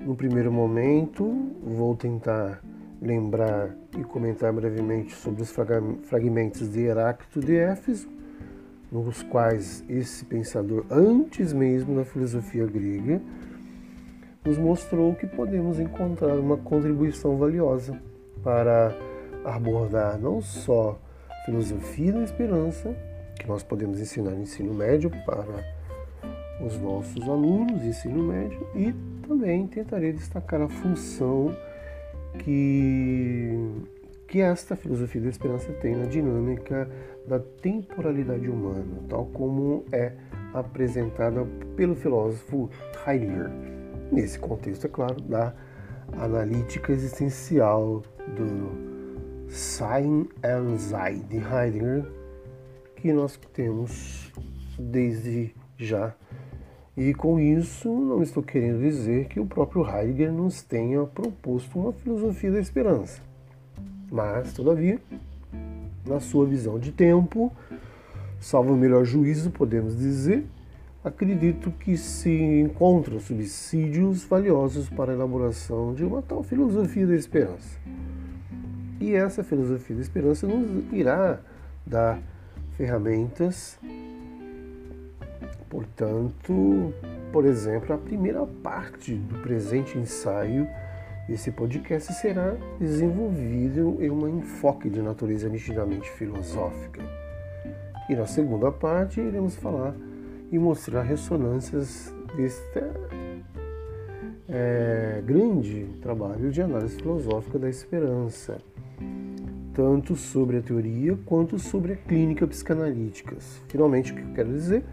no 0.00 0.16
primeiro 0.16 0.50
momento, 0.50 1.24
vou 1.62 1.94
tentar 1.94 2.60
lembrar 3.00 3.74
e 3.98 4.02
comentar 4.04 4.52
brevemente 4.52 5.14
sobre 5.14 5.42
os 5.42 5.50
fragmentos 5.50 6.70
de 6.70 6.80
Heráclito 6.80 7.40
de 7.40 7.56
Éfeso, 7.56 8.08
nos 8.90 9.22
quais 9.24 9.84
esse 9.88 10.24
pensador, 10.24 10.84
antes 10.90 11.52
mesmo 11.52 11.96
da 11.96 12.04
filosofia 12.04 12.66
grega, 12.66 13.20
nos 14.44 14.58
mostrou 14.58 15.14
que 15.14 15.26
podemos 15.26 15.80
encontrar 15.80 16.38
uma 16.38 16.56
contribuição 16.56 17.36
valiosa 17.36 18.00
para 18.42 18.94
abordar 19.44 20.18
não 20.18 20.40
só 20.40 21.00
filosofia 21.44 22.12
da 22.12 22.22
esperança, 22.22 22.94
que 23.38 23.48
nós 23.48 23.62
podemos 23.62 24.00
ensinar 24.00 24.30
no 24.30 24.42
ensino 24.42 24.72
médio 24.72 25.10
para 25.26 25.64
os 26.60 26.78
nossos 26.78 27.22
alunos 27.28 27.84
ensino 27.84 28.22
médio 28.22 28.66
e 28.74 28.94
também 29.26 29.66
tentarei 29.66 30.12
destacar 30.12 30.60
a 30.62 30.68
função 30.68 31.54
que, 32.38 33.58
que 34.28 34.40
esta 34.40 34.76
filosofia 34.76 35.20
da 35.20 35.28
esperança 35.28 35.72
tem 35.74 35.96
na 35.96 36.06
dinâmica 36.06 36.88
da 37.26 37.38
temporalidade 37.38 38.48
humana, 38.48 39.02
tal 39.08 39.26
como 39.26 39.84
é 39.92 40.12
apresentada 40.52 41.44
pelo 41.76 41.94
filósofo 41.94 42.70
Heidegger. 43.06 43.50
Nesse 44.12 44.38
contexto, 44.38 44.86
é 44.86 44.90
claro, 44.90 45.20
da 45.22 45.54
analítica 46.12 46.92
existencial 46.92 48.02
do 48.36 49.48
Sein 49.48 50.28
and 50.42 50.78
Sein 50.78 51.20
de 51.28 51.36
Heidegger, 51.38 52.04
que 52.96 53.12
nós 53.12 53.38
temos 53.52 54.32
desde 54.78 55.54
já. 55.76 56.14
E 56.96 57.12
com 57.12 57.40
isso, 57.40 57.88
não 57.88 58.22
estou 58.22 58.40
querendo 58.40 58.80
dizer 58.80 59.26
que 59.26 59.40
o 59.40 59.46
próprio 59.46 59.84
Heidegger 59.84 60.32
nos 60.32 60.62
tenha 60.62 61.04
proposto 61.04 61.78
uma 61.78 61.92
filosofia 61.92 62.52
da 62.52 62.60
esperança. 62.60 63.20
Mas, 64.10 64.52
todavia, 64.52 65.00
na 66.06 66.20
sua 66.20 66.46
visão 66.46 66.78
de 66.78 66.92
tempo, 66.92 67.50
salvo 68.38 68.74
o 68.74 68.76
melhor 68.76 69.04
juízo, 69.04 69.50
podemos 69.50 69.98
dizer, 69.98 70.46
acredito 71.02 71.72
que 71.72 71.96
se 71.96 72.30
encontram 72.30 73.18
subsídios 73.18 74.22
valiosos 74.24 74.88
para 74.88 75.10
a 75.10 75.14
elaboração 75.16 75.94
de 75.94 76.04
uma 76.04 76.22
tal 76.22 76.44
filosofia 76.44 77.08
da 77.08 77.16
esperança. 77.16 77.76
E 79.00 79.14
essa 79.14 79.42
filosofia 79.42 79.96
da 79.96 80.02
esperança 80.02 80.46
nos 80.46 80.92
irá 80.92 81.40
dar 81.84 82.20
ferramentas, 82.76 83.78
portanto, 85.74 86.94
por 87.32 87.44
exemplo, 87.44 87.92
a 87.92 87.98
primeira 87.98 88.46
parte 88.46 89.12
do 89.12 89.40
presente 89.40 89.98
ensaio 89.98 90.68
esse 91.28 91.50
podcast 91.50 92.12
será 92.12 92.54
desenvolvido 92.78 93.96
em 93.98 94.08
um 94.08 94.38
enfoque 94.38 94.88
de 94.88 95.02
natureza 95.02 95.48
nitidamente 95.48 96.08
filosófica. 96.12 97.02
E 98.08 98.14
na 98.14 98.24
segunda 98.24 98.70
parte 98.70 99.20
iremos 99.20 99.56
falar 99.56 99.96
e 100.52 100.58
mostrar 100.60 101.02
ressonâncias 101.02 102.14
deste 102.36 102.80
é, 104.48 105.22
grande 105.26 105.86
trabalho 106.00 106.52
de 106.52 106.62
análise 106.62 106.94
filosófica 106.94 107.58
da 107.58 107.68
esperança, 107.68 108.58
tanto 109.72 110.14
sobre 110.14 110.58
a 110.58 110.62
teoria 110.62 111.18
quanto 111.26 111.58
sobre 111.58 111.94
a 111.94 111.96
clínica 111.96 112.46
psicanalítica. 112.46 113.36
Finalmente, 113.66 114.12
o 114.12 114.14
que 114.14 114.22
eu 114.22 114.34
quero 114.34 114.52
dizer? 114.52 114.84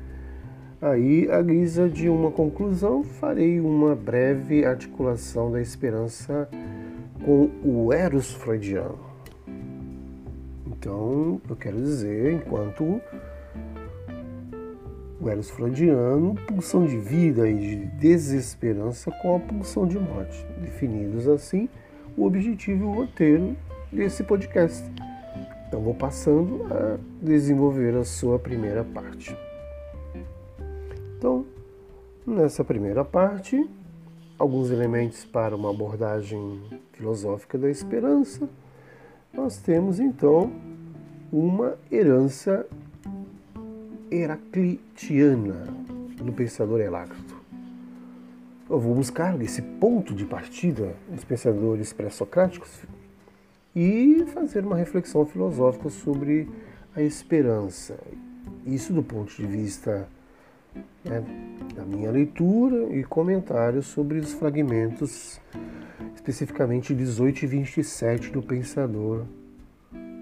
Aí, 0.81 1.29
à 1.29 1.39
guisa 1.43 1.87
de 1.87 2.09
uma 2.09 2.31
conclusão, 2.31 3.03
farei 3.03 3.59
uma 3.59 3.95
breve 3.95 4.65
articulação 4.65 5.51
da 5.51 5.61
esperança 5.61 6.49
com 7.23 7.51
o 7.63 7.93
eros 7.93 8.33
freudiano. 8.33 8.97
Então, 10.65 11.39
eu 11.47 11.55
quero 11.55 11.77
dizer, 11.77 12.33
enquanto 12.33 12.99
o 15.21 15.29
eros 15.29 15.51
freudiano, 15.51 16.33
pulsão 16.47 16.83
de 16.83 16.97
vida 16.97 17.47
e 17.47 17.59
de 17.59 17.75
desesperança 17.99 19.11
com 19.21 19.35
a 19.35 19.39
pulsão 19.39 19.85
de 19.85 19.99
morte, 19.99 20.43
definidos 20.59 21.27
assim 21.27 21.69
o 22.17 22.25
objetivo 22.25 22.85
e 22.85 22.87
o 22.87 22.91
roteiro 22.91 23.55
desse 23.91 24.23
podcast. 24.23 24.83
Então, 25.67 25.79
vou 25.79 25.93
passando 25.93 26.65
a 26.71 26.97
desenvolver 27.21 27.95
a 27.95 28.03
sua 28.03 28.39
primeira 28.39 28.83
parte. 28.83 29.37
Então, 31.21 31.45
nessa 32.25 32.63
primeira 32.63 33.05
parte, 33.05 33.69
alguns 34.39 34.71
elementos 34.71 35.23
para 35.23 35.55
uma 35.55 35.69
abordagem 35.69 36.59
filosófica 36.93 37.59
da 37.59 37.69
esperança, 37.69 38.49
nós 39.31 39.57
temos 39.57 39.99
então 39.99 40.51
uma 41.31 41.77
herança 41.91 42.65
heraclitiana 44.09 45.67
do 46.23 46.33
pensador 46.33 46.79
Heráclito. 46.79 47.39
Eu 48.67 48.79
vou 48.79 48.95
buscar 48.95 49.39
esse 49.43 49.61
ponto 49.61 50.15
de 50.15 50.25
partida 50.25 50.95
dos 51.07 51.23
pensadores 51.23 51.93
pré-socráticos 51.93 52.81
e 53.75 54.25
fazer 54.33 54.65
uma 54.65 54.75
reflexão 54.75 55.23
filosófica 55.23 55.87
sobre 55.91 56.49
a 56.95 57.01
esperança. 57.03 57.95
Isso 58.65 58.91
do 58.91 59.03
ponto 59.03 59.31
de 59.35 59.45
vista 59.45 60.09
né, 61.03 61.23
da 61.75 61.83
minha 61.83 62.11
leitura 62.11 62.93
e 62.93 63.03
comentários 63.03 63.87
sobre 63.87 64.19
os 64.19 64.33
fragmentos, 64.33 65.39
especificamente 66.15 66.93
18 66.93 67.43
e 67.43 67.47
27 67.47 68.29
do 68.29 68.41
pensador 68.41 69.25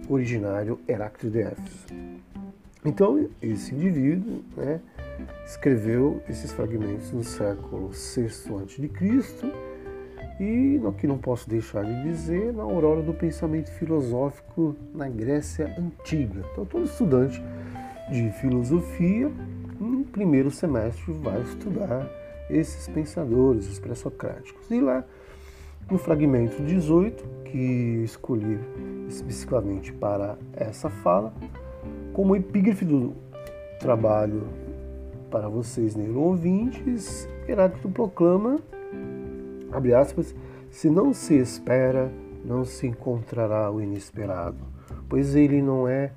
originário 0.08 0.80
Heráclito 0.88 1.30
de 1.30 1.42
Éfeso. 1.42 1.86
Então, 2.84 3.30
esse 3.42 3.76
indivíduo 3.76 4.44
né, 4.56 4.80
escreveu 5.46 6.22
esses 6.30 6.52
fragmentos 6.52 7.12
no 7.12 7.24
século 7.24 7.90
VI 7.90 8.26
a.C. 8.26 9.54
e, 10.40 10.80
que 10.98 11.06
não 11.06 11.18
posso 11.18 11.50
deixar 11.50 11.84
de 11.84 12.04
dizer, 12.04 12.54
na 12.54 12.64
aurora 12.64 13.02
do 13.02 13.14
pensamento 13.14 13.70
filosófico 13.72 14.76
na 14.94 15.10
Grécia 15.10 15.76
Antiga. 15.78 16.42
Então, 16.52 16.66
todo 16.66 16.86
estudante 16.86 17.42
de 18.10 18.32
filosofia 18.40 19.30
primeiro 20.10 20.52
semestre 20.52 21.14
vai 21.14 21.42
estudar 21.42 22.10
esses 22.50 22.88
pensadores, 22.88 23.70
os 23.70 23.80
pré-socráticos. 23.80 24.70
E 24.70 24.82
lá, 24.82 25.04
no 25.90 25.98
fragmento 25.98 26.62
18, 26.64 27.24
que 27.46 28.02
escolhi 28.04 28.60
especificamente 29.08 29.94
para 29.94 30.38
essa 30.54 30.90
fala, 30.90 31.34
como 32.14 32.36
epígrafe 32.36 32.86
do 32.86 33.16
trabalho 33.80 34.48
para 35.32 35.48
vocês 35.48 35.96
ouvintes, 36.16 37.28
Heráclito 37.48 37.90
proclama, 37.90 38.60
abre 39.72 39.94
aspas, 39.94 40.36
se 40.72 40.90
não 40.90 41.14
se 41.14 41.36
espera, 41.36 42.12
não 42.44 42.66
se 42.66 42.88
encontrará 42.88 43.72
o 43.72 43.82
inesperado, 43.82 44.60
pois 45.08 45.36
ele 45.36 45.62
não 45.62 45.88
é 45.88 46.12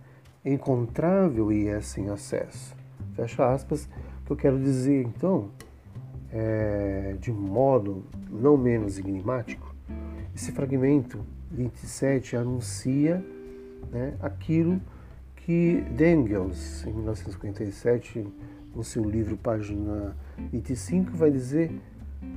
encontrável 0.45 1.53
e 1.53 1.69
é 1.69 1.81
sem 1.81 2.09
acesso. 2.09 2.82
Fecha 3.15 3.53
aspas. 3.53 3.89
O 4.23 4.27
que 4.27 4.33
eu 4.33 4.37
quero 4.37 4.59
dizer 4.59 5.03
então, 5.03 5.51
é, 6.33 7.17
de 7.21 7.31
modo 7.31 8.05
não 8.31 8.57
menos 8.57 8.99
enigmático, 8.99 9.75
esse 10.35 10.53
fragmento 10.53 11.25
27 11.51 12.37
anuncia 12.37 13.23
né, 13.91 14.15
aquilo 14.21 14.81
que 15.37 15.85
Dengels, 15.91 16.87
em 16.87 16.93
1957, 16.93 18.27
no 18.75 18.83
seu 18.83 19.05
livro, 19.05 19.37
página 19.37 20.17
25, 20.51 21.11
vai 21.13 21.31
dizer: 21.31 21.71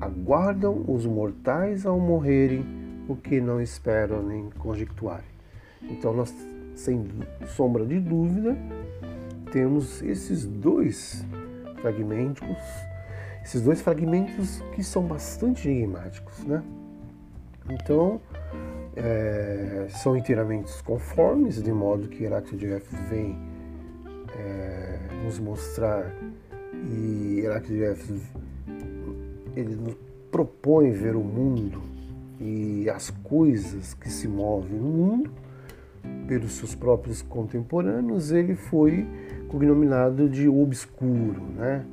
aguardam 0.02 0.84
os 0.88 1.06
mortais 1.06 1.86
ao 1.86 2.00
morrerem 2.00 2.66
o 3.08 3.16
que 3.16 3.40
não 3.40 3.62
esperam 3.62 4.24
nem 4.24 4.50
conjectuarem. 4.58 5.36
Então, 5.84 6.14
nós, 6.14 6.34
sem 6.76 7.08
sombra 7.46 7.86
de 7.86 8.00
dúvida, 8.00 8.58
temos 9.56 10.04
esses 10.04 10.46
dois 10.46 11.24
fragmentos, 11.80 12.58
esses 13.42 13.62
dois 13.62 13.80
fragmentos 13.80 14.62
que 14.74 14.84
são 14.84 15.04
bastante 15.04 15.70
enigmáticos, 15.70 16.44
né? 16.44 16.62
Então, 17.70 18.20
é, 18.98 19.88
são 19.92 20.18
inteiramente 20.18 20.74
conformes, 20.84 21.64
de 21.64 21.72
modo 21.72 22.10
que 22.10 22.26
Heráclito 22.26 22.58
de 22.58 22.74
Éfeso 22.74 23.02
vem 23.04 23.40
é, 24.38 25.00
nos 25.24 25.40
mostrar 25.40 26.14
e 26.92 27.40
Heráclito 27.40 27.74
de 27.76 27.84
Éfeso 27.86 28.26
ele 29.56 29.74
nos 29.78 29.96
propõe 30.30 30.92
ver 30.92 31.16
o 31.16 31.24
mundo 31.24 31.82
e 32.42 32.90
as 32.90 33.10
coisas 33.10 33.94
que 33.94 34.10
se 34.10 34.28
movem 34.28 34.78
no 34.78 34.90
mundo 34.90 35.45
pelos 36.28 36.54
seus 36.54 36.74
próprios 36.76 37.22
contemporâneos, 37.22 38.32
ele 38.32 38.56
foi 38.56 39.08
cognominado 39.48 40.28
de 40.28 40.48
obscuro, 40.48 41.42
né? 41.56 41.86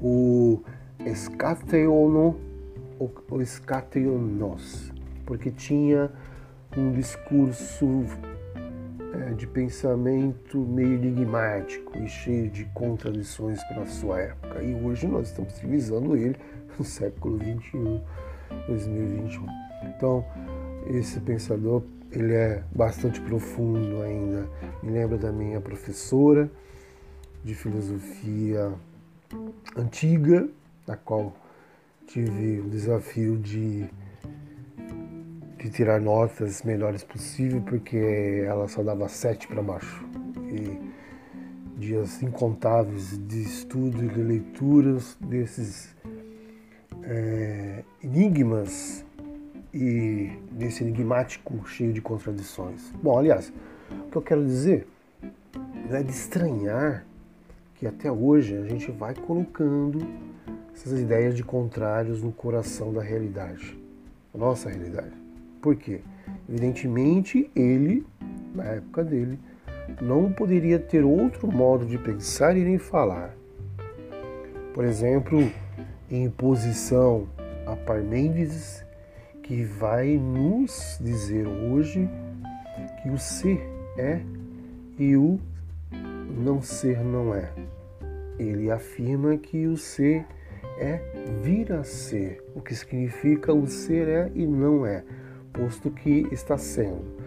O 0.00 0.62
escateono, 1.04 2.38
o 2.98 3.40
escateonos, 3.40 4.92
porque 5.24 5.50
tinha 5.50 6.10
um 6.76 6.92
discurso 6.92 8.04
é, 9.12 9.34
de 9.34 9.46
pensamento 9.46 10.58
meio 10.58 10.94
enigmático 10.94 11.98
e 11.98 12.08
cheio 12.08 12.50
de 12.50 12.64
contradições 12.66 13.62
para 13.64 13.84
sua 13.86 14.20
época. 14.20 14.62
E 14.62 14.74
hoje 14.74 15.06
nós 15.06 15.28
estamos 15.28 15.56
utilizando 15.56 16.16
ele 16.16 16.36
no 16.78 16.84
século 16.84 17.36
21, 17.38 18.00
2021. 18.68 19.46
Então, 19.96 20.24
esse 20.86 21.18
pensador 21.20 21.82
ele 22.12 22.34
é 22.34 22.62
bastante 22.74 23.20
profundo 23.20 24.02
ainda. 24.02 24.48
Me 24.82 24.90
lembra 24.90 25.16
da 25.16 25.32
minha 25.32 25.60
professora, 25.60 26.50
de 27.44 27.54
filosofia 27.54 28.72
antiga, 29.76 30.48
na 30.86 30.96
qual 30.96 31.34
tive 32.06 32.60
o 32.60 32.68
desafio 32.68 33.36
de, 33.36 33.88
de 35.56 35.70
tirar 35.70 36.00
notas 36.00 36.62
melhores 36.62 37.04
possível, 37.04 37.62
porque 37.62 38.44
ela 38.44 38.66
só 38.68 38.82
dava 38.82 39.08
sete 39.08 39.46
para 39.46 39.62
baixo. 39.62 40.04
E 40.52 40.90
dias 41.78 42.22
incontáveis 42.22 43.16
de 43.26 43.42
estudo 43.42 44.04
e 44.04 44.08
de 44.08 44.22
leituras 44.22 45.16
desses 45.20 45.94
é, 47.04 47.84
enigmas 48.02 49.04
e 49.72 50.32
desse 50.50 50.82
enigmático 50.82 51.66
cheio 51.66 51.92
de 51.92 52.00
contradições. 52.00 52.92
Bom, 53.02 53.18
aliás, 53.18 53.52
o 53.90 54.10
que 54.10 54.16
eu 54.16 54.22
quero 54.22 54.44
dizer 54.44 54.86
não 55.88 55.96
é 55.96 56.02
de 56.02 56.10
estranhar 56.10 57.04
que 57.74 57.86
até 57.86 58.10
hoje 58.10 58.56
a 58.56 58.64
gente 58.68 58.90
vai 58.90 59.14
colocando 59.14 60.06
essas 60.74 61.00
ideias 61.00 61.36
de 61.36 61.42
contrários 61.42 62.22
no 62.22 62.32
coração 62.32 62.92
da 62.92 63.02
realidade, 63.02 63.78
a 64.34 64.38
nossa 64.38 64.68
realidade. 64.68 65.12
Por 65.60 65.76
quê? 65.76 66.00
Evidentemente, 66.48 67.50
ele, 67.54 68.06
na 68.54 68.64
época 68.64 69.04
dele, 69.04 69.38
não 70.00 70.32
poderia 70.32 70.78
ter 70.78 71.04
outro 71.04 71.50
modo 71.50 71.84
de 71.84 71.98
pensar 71.98 72.56
e 72.56 72.64
nem 72.64 72.78
falar. 72.78 73.34
Por 74.72 74.84
exemplo, 74.84 75.50
em 76.10 76.30
posição 76.30 77.28
a 77.66 77.74
Parmênides, 77.76 78.84
que 79.50 79.64
vai 79.64 80.16
nos 80.16 80.96
dizer 81.00 81.44
hoje 81.44 82.08
que 83.02 83.10
o 83.10 83.18
ser 83.18 83.60
é 83.98 84.20
e 84.96 85.16
o 85.16 85.40
não 86.38 86.62
ser 86.62 87.02
não 87.02 87.34
é. 87.34 87.50
Ele 88.38 88.70
afirma 88.70 89.36
que 89.36 89.66
o 89.66 89.76
ser 89.76 90.24
é 90.78 91.00
vir 91.42 91.72
a 91.72 91.82
ser, 91.82 92.40
o 92.54 92.60
que 92.60 92.72
significa 92.76 93.52
o 93.52 93.66
ser 93.66 94.06
é 94.06 94.30
e 94.36 94.46
não 94.46 94.86
é, 94.86 95.02
posto 95.52 95.90
que 95.90 96.28
está 96.30 96.56
sendo. 96.56 97.18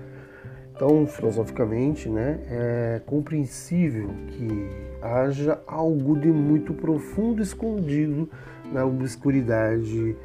Então, 0.74 1.06
filosoficamente, 1.06 2.08
né, 2.08 2.40
é 2.48 3.02
compreensível 3.06 4.08
que 4.30 4.70
haja 5.02 5.62
algo 5.68 6.18
de 6.18 6.30
muito 6.30 6.74
profundo 6.74 7.44
escondido 7.44 8.30
na 8.72 8.86
obscuridade 8.86 10.16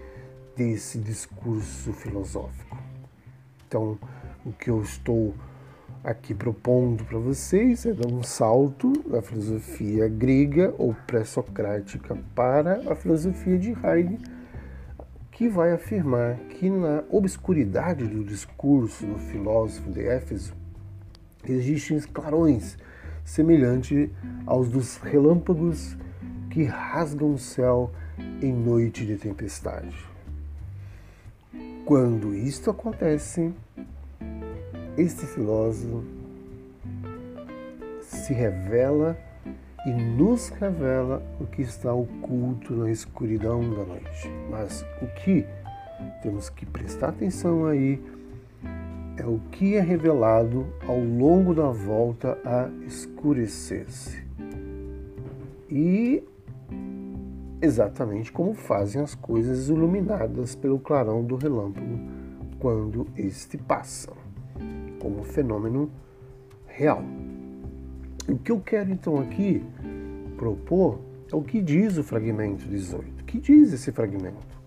desse 0.59 0.99
discurso 0.99 1.93
filosófico. 1.93 2.77
Então, 3.69 3.97
o 4.45 4.51
que 4.51 4.69
eu 4.69 4.83
estou 4.83 5.33
aqui 6.03 6.35
propondo 6.35 7.05
para 7.05 7.17
vocês 7.17 7.87
é 7.87 7.93
dar 7.93 8.13
um 8.13 8.25
salto 8.25 8.93
da 9.09 9.23
filosofia 9.23 10.09
grega 10.09 10.75
ou 10.77 10.97
pré-socrática 11.07 12.19
para 12.35 12.91
a 12.91 12.97
filosofia 12.97 13.57
de 13.57 13.71
Heidegger, 13.71 14.19
que 15.31 15.49
vai 15.49 15.73
afirmar 15.73 16.35
que 16.49 16.69
na 16.69 17.05
obscuridade 17.09 18.05
do 18.09 18.25
discurso 18.25 19.07
do 19.07 19.17
filósofo 19.17 19.93
de 19.93 20.09
Éfeso 20.09 20.57
existem 21.49 22.01
clarões 22.01 22.77
semelhantes 23.25 24.11
aos 24.45 24.69
dos 24.69 24.97
relâmpagos 24.97 25.97
que 26.51 26.65
rasgam 26.65 27.35
o 27.35 27.39
céu 27.39 27.93
em 28.43 28.53
noite 28.53 29.07
de 29.07 29.17
tempestade. 29.17 30.18
Quando 31.89 32.35
isto 32.35 32.71
acontece, 32.71 33.51
este 34.99 35.25
filósofo 35.25 36.05
se 38.03 38.35
revela 38.35 39.17
e 39.87 39.91
nos 39.95 40.51
revela 40.51 41.23
o 41.41 41.47
que 41.47 41.63
está 41.63 41.95
oculto 41.95 42.75
na 42.75 42.91
escuridão 42.91 43.63
da 43.71 43.87
noite. 43.87 44.31
Mas 44.51 44.85
o 45.01 45.07
que 45.25 45.47
temos 46.23 46.51
que 46.51 46.67
prestar 46.67 47.09
atenção 47.09 47.65
aí 47.65 47.99
é 49.17 49.25
o 49.25 49.41
que 49.51 49.75
é 49.75 49.81
revelado 49.81 50.67
ao 50.87 51.01
longo 51.01 51.55
da 51.55 51.71
volta 51.71 52.39
a 52.45 52.69
escurecer-se. 52.87 54.23
E 55.71 56.23
exatamente 57.61 58.31
como 58.31 58.55
fazem 58.55 59.03
as 59.03 59.15
coisas 59.15 59.69
iluminadas 59.69 60.55
pelo 60.55 60.79
clarão 60.79 61.25
do 61.25 61.37
relâmpago 61.37 61.99
quando 62.59 63.07
este 63.17 63.57
passa 63.57 64.13
como 65.01 65.23
fenômeno 65.23 65.91
real. 66.67 67.03
O 68.29 68.37
que 68.37 68.53
eu 68.53 68.61
quero 68.61 68.91
então 68.91 69.19
aqui 69.19 69.65
propor 70.37 71.01
é 71.33 71.37
o 71.37 71.43
que 71.43 71.61
diz 71.61 71.99
o 71.99 72.05
fragmento 72.05 72.67
18. 72.67 73.23
O 73.23 73.25
que 73.25 73.39
diz 73.39 73.73
esse 73.73 73.93
fragmento? 73.93 74.59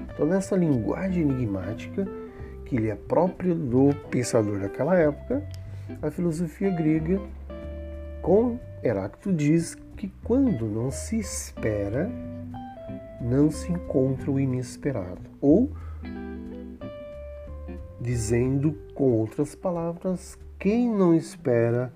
Então, 0.00 0.26
nessa 0.26 0.56
linguagem 0.56 1.22
enigmática, 1.22 2.06
que 2.64 2.76
lhe 2.76 2.90
é 2.90 2.94
própria 2.94 3.54
do 3.54 3.94
pensador 4.10 4.58
daquela 4.58 4.96
época, 4.96 5.42
a 6.02 6.10
filosofia 6.10 6.70
grega, 6.70 7.20
com 8.20 8.58
Heráclito, 8.82 9.32
diz 9.32 9.74
que 9.96 10.12
quando 10.22 10.66
não 10.66 10.90
se 10.90 11.18
espera, 11.18 12.10
não 13.20 13.50
se 13.50 13.70
encontra 13.72 14.30
o 14.30 14.38
inesperado. 14.38 15.22
Ou 15.40 15.70
dizendo 18.00 18.72
com 18.94 19.12
outras 19.12 19.54
palavras, 19.54 20.38
quem 20.58 20.88
não 20.88 21.14
espera 21.14 21.92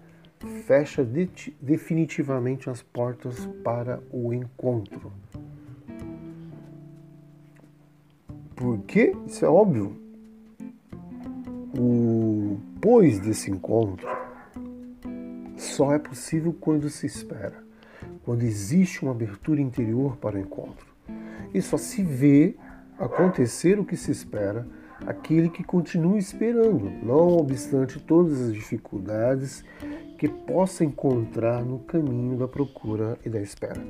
fecha 0.66 1.04
de 1.04 1.28
definitivamente 1.60 2.68
as 2.68 2.82
portas 2.82 3.46
para 3.62 4.02
o 4.10 4.32
encontro. 4.32 5.12
Porque, 8.56 9.16
isso 9.26 9.44
é 9.44 9.48
óbvio, 9.48 9.96
o 11.78 12.58
pois 12.80 13.18
desse 13.18 13.50
encontro 13.50 14.06
só 15.56 15.92
é 15.94 15.98
possível 15.98 16.54
quando 16.60 16.90
se 16.90 17.06
espera, 17.06 17.64
quando 18.24 18.42
existe 18.42 19.02
uma 19.02 19.12
abertura 19.12 19.60
interior 19.60 20.16
para 20.16 20.36
o 20.36 20.40
encontro. 20.40 20.91
E 21.52 21.60
só 21.60 21.76
se 21.76 22.02
vê 22.02 22.56
acontecer 22.98 23.78
o 23.78 23.84
que 23.84 23.96
se 23.96 24.10
espera 24.10 24.66
aquele 25.06 25.48
que 25.48 25.64
continua 25.64 26.18
esperando, 26.18 26.90
não 27.02 27.36
obstante 27.36 27.98
todas 28.00 28.40
as 28.40 28.52
dificuldades 28.52 29.64
que 30.18 30.28
possa 30.28 30.84
encontrar 30.84 31.64
no 31.64 31.80
caminho 31.80 32.36
da 32.36 32.46
procura 32.46 33.18
e 33.24 33.28
da 33.28 33.40
espera. 33.40 33.80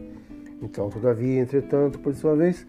Então, 0.62 0.88
todavia, 0.88 1.40
entretanto, 1.40 1.98
por 1.98 2.14
sua 2.14 2.34
vez, 2.34 2.66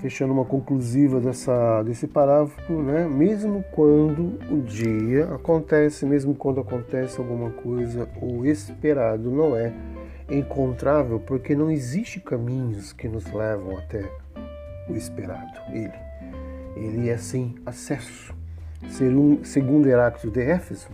fechando 0.00 0.32
uma 0.32 0.44
conclusiva 0.44 1.20
dessa, 1.20 1.82
desse 1.84 2.08
parágrafo, 2.08 2.72
né? 2.72 3.06
mesmo 3.06 3.64
quando 3.72 4.38
o 4.50 4.60
dia 4.60 5.26
acontece, 5.32 6.04
mesmo 6.04 6.34
quando 6.34 6.60
acontece 6.60 7.20
alguma 7.20 7.50
coisa, 7.50 8.08
o 8.20 8.44
esperado 8.44 9.30
não 9.30 9.54
é 9.54 9.72
encontrável, 10.30 11.20
porque 11.20 11.54
não 11.54 11.70
existe 11.70 12.20
caminhos 12.20 12.92
que 12.92 13.08
nos 13.08 13.30
levam 13.32 13.76
até 13.78 14.10
o 14.88 14.94
esperado, 14.94 15.58
ele 15.72 16.12
ele 16.76 17.08
é 17.08 17.16
sem 17.16 17.54
acesso. 17.64 18.34
Segundo 19.44 19.88
Heráclito 19.88 20.30
de 20.30 20.42
Éfeso, 20.42 20.88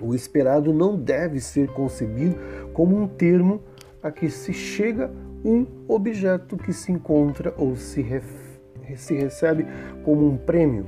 o 0.00 0.14
esperado 0.14 0.72
não 0.72 0.96
deve 0.96 1.40
ser 1.40 1.68
concebido 1.68 2.36
como 2.72 3.00
um 3.00 3.06
termo 3.06 3.62
a 4.02 4.10
que 4.10 4.30
se 4.30 4.52
chega 4.52 5.10
um 5.44 5.66
objeto 5.88 6.56
que 6.56 6.72
se 6.72 6.92
encontra 6.92 7.54
ou 7.56 7.76
se, 7.76 8.04
se 8.96 9.14
recebe 9.14 9.66
como 10.04 10.28
um 10.28 10.36
prêmio 10.36 10.86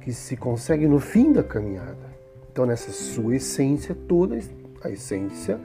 que 0.00 0.12
se 0.12 0.36
consegue 0.36 0.86
no 0.86 0.98
fim 0.98 1.32
da 1.32 1.42
caminhada. 1.42 2.10
Então, 2.50 2.66
nessa 2.66 2.90
sua 2.90 3.36
essência 3.36 3.94
toda, 3.94 4.38
a 4.82 4.90
essência 4.90 5.60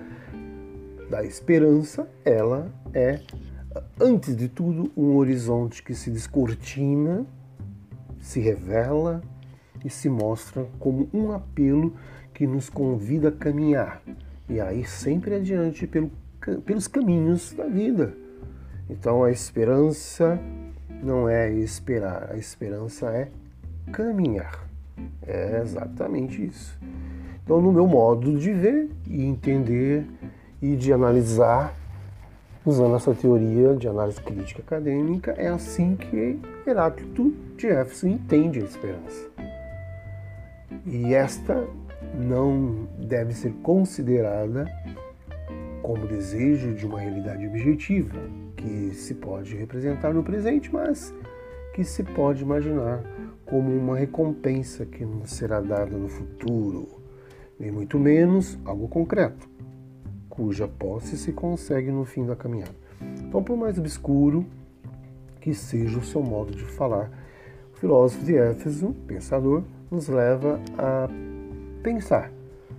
da 1.10 1.24
esperança, 1.24 2.08
ela 2.24 2.72
é, 2.94 3.20
antes 4.00 4.36
de 4.36 4.48
tudo, 4.48 4.92
um 4.96 5.16
horizonte 5.16 5.84
que 5.84 5.94
se 5.94 6.10
descortina 6.10 7.26
se 8.26 8.40
revela 8.40 9.22
e 9.84 9.90
se 9.90 10.10
mostra 10.10 10.68
como 10.80 11.08
um 11.14 11.32
apelo 11.32 11.94
que 12.34 12.48
nos 12.48 12.70
convida 12.70 13.30
a 13.30 13.32
caminhar 13.32 14.02
e 14.50 14.60
a 14.60 14.74
ir 14.74 14.90
sempre 14.90 15.36
adiante 15.36 15.86
pelo, 15.86 16.12
pelos 16.66 16.88
caminhos 16.88 17.54
da 17.54 17.66
vida. 17.66 18.16
Então 18.90 19.24
a 19.24 19.32
esperança 19.32 20.40
não 21.04 21.30
é 21.30 21.52
esperar, 21.52 22.32
a 22.32 22.38
esperança 22.38 23.12
é 23.12 23.30
caminhar. 23.92 24.68
É 25.28 25.62
exatamente 25.62 26.44
isso. 26.44 26.80
Então, 27.44 27.62
no 27.62 27.72
meu 27.72 27.86
modo 27.86 28.40
de 28.40 28.52
ver 28.52 28.90
e 29.08 29.24
entender 29.24 30.08
e 30.66 30.76
de 30.76 30.92
analisar, 30.92 31.76
usando 32.66 32.96
essa 32.96 33.14
teoria 33.14 33.76
de 33.76 33.88
análise 33.88 34.20
crítica 34.20 34.64
acadêmica, 34.64 35.32
é 35.38 35.48
assim 35.48 35.96
que 35.96 36.40
Heráclito 36.66 37.36
de 37.56 37.68
Éfeso 37.68 38.08
entende 38.08 38.60
a 38.60 38.64
esperança. 38.64 39.30
E 40.88 41.14
esta 41.14 41.68
não 42.16 42.88
deve 42.98 43.34
ser 43.34 43.54
considerada 43.62 44.66
como 45.84 46.08
desejo 46.08 46.74
de 46.74 46.88
uma 46.88 47.00
realidade 47.00 47.46
objetiva, 47.46 48.18
que 48.58 48.92
se 48.96 49.14
pode 49.14 49.56
representar 49.56 50.16
no 50.16 50.24
presente, 50.24 50.74
mas 50.74 51.14
que 51.76 51.84
se 51.84 52.02
pode 52.02 52.42
imaginar 52.42 53.04
como 53.46 53.70
uma 53.70 53.96
recompensa 53.96 54.84
que 54.84 55.06
nos 55.06 55.30
será 55.30 55.62
dada 55.62 55.96
no 55.96 56.08
futuro, 56.08 56.88
nem 57.60 57.72
muito 57.72 58.00
menos 58.00 58.58
algo 58.66 58.88
concreto, 58.88 59.48
cuja 60.36 60.68
posse 60.68 61.18
se 61.18 61.32
consegue 61.32 61.92
no 61.92 62.06
fim 62.06 62.26
da 62.26 62.36
caminhada. 62.36 62.76
Então, 63.20 63.44
por 63.44 63.58
mais 63.58 63.78
obscuro 63.78 64.46
que 65.40 65.54
seja 65.54 66.00
o 66.00 66.04
seu 66.04 66.22
modo 66.22 66.54
de 66.54 66.64
falar, 66.64 67.10
o 67.74 67.78
filósofo 67.78 68.24
de 68.26 68.36
Éfeso, 68.36 68.96
pensador, 69.08 69.64
nos 69.90 70.08
leva 70.08 70.60
a 70.78 71.08
pensar 71.84 72.32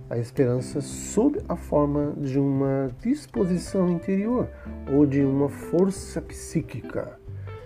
a 0.09 0.17
esperança 0.17 0.79
sob 0.81 1.39
a 1.49 1.55
forma 1.55 2.13
de 2.17 2.39
uma 2.39 2.89
disposição 3.01 3.89
interior 3.89 4.47
ou 4.93 5.05
de 5.05 5.21
uma 5.21 5.49
força 5.49 6.21
psíquica 6.21 7.19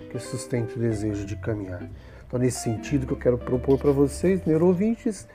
que 0.10 0.20
sustenta 0.20 0.76
o 0.76 0.80
desejo 0.80 1.26
de 1.26 1.36
caminhar. 1.36 1.88
Então, 2.28 2.40
nesse 2.40 2.60
sentido 2.60 3.06
que 3.06 3.14
eu 3.14 3.18
quero 3.18 3.38
propor 3.38 3.78
para 3.78 3.92
vocês, 3.92 4.46
neurovintes, 4.46 5.28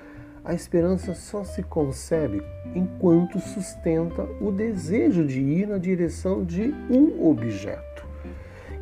a 0.46 0.54
esperança 0.54 1.12
só 1.12 1.42
se 1.42 1.60
concebe 1.64 2.40
enquanto 2.72 3.40
sustenta 3.40 4.22
o 4.40 4.52
desejo 4.52 5.26
de 5.26 5.40
ir 5.40 5.66
na 5.66 5.76
direção 5.76 6.44
de 6.44 6.72
um 6.88 7.28
objeto, 7.28 8.06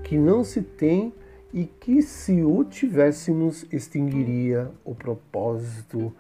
que 0.03 0.19
não 0.19 0.45
se 0.45 0.61
tem 0.61 1.15
e 1.55 1.65
que, 1.65 2.03
se 2.03 2.43
o 2.43 2.65
tivéssemos, 2.65 3.65
extinguiria 3.73 4.71
o 4.85 4.95
propósito 4.95 6.13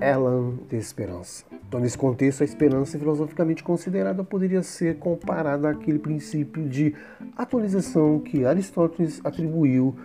Elan 0.00 0.58
de 0.68 0.76
esperança. 0.76 1.44
Então, 1.66 1.80
nesse 1.80 1.98
contexto, 1.98 2.42
a 2.42 2.44
esperança 2.44 2.96
filosoficamente 2.96 3.64
considerada 3.64 4.22
poderia 4.22 4.62
ser 4.62 4.98
comparada 4.98 5.68
àquele 5.68 5.98
princípio 5.98 6.68
de 6.68 6.94
atualização 7.36 8.20
que 8.20 8.44
Aristóteles 8.44 9.20
atribuiu 9.24 9.96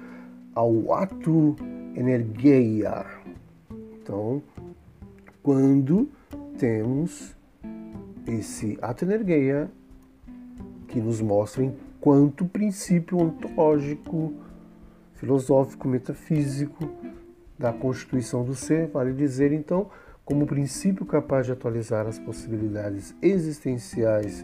ao 0.56 0.94
ato 0.94 1.56
energeia. 1.96 3.19
Então, 4.10 4.42
quando 5.44 6.10
temos 6.58 7.36
esse 8.26 8.76
ato 8.82 9.06
energeia 9.06 9.70
que 10.88 11.00
nos 11.00 11.22
mostra 11.22 11.64
enquanto 11.64 12.44
princípio 12.46 13.20
ontológico, 13.20 14.34
filosófico, 15.14 15.88
metafísico, 15.88 16.90
da 17.56 17.72
constituição 17.72 18.44
do 18.44 18.56
ser, 18.56 18.88
vale 18.88 19.14
dizer 19.14 19.52
então, 19.52 19.92
como 20.26 20.48
princípio 20.48 21.06
capaz 21.06 21.46
de 21.46 21.52
atualizar 21.52 22.08
as 22.08 22.18
possibilidades 22.18 23.14
existenciais 23.22 24.44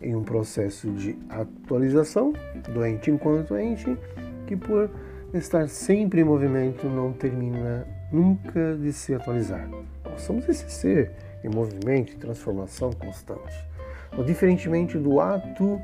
em 0.00 0.14
um 0.14 0.22
processo 0.22 0.88
de 0.92 1.18
atualização, 1.28 2.32
doente 2.72 3.10
enquanto 3.10 3.56
ente, 3.56 3.98
que 4.46 4.54
por 4.54 4.88
estar 5.34 5.68
sempre 5.68 6.20
em 6.20 6.24
movimento 6.24 6.86
não 6.88 7.12
termina 7.12 7.84
nunca 8.12 8.76
de 8.76 8.92
se 8.92 9.14
atualizar. 9.14 9.68
Nós 10.04 10.22
somos 10.22 10.48
esse 10.48 10.70
ser 10.70 11.12
em 11.44 11.48
movimento 11.48 12.12
e 12.12 12.16
transformação 12.16 12.92
constante. 12.92 13.68
Então, 14.12 14.24
diferentemente 14.24 14.98
do 14.98 15.20
ato 15.20 15.80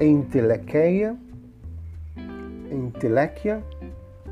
entelequeia, 0.00 1.16
entelequia, 2.70 3.62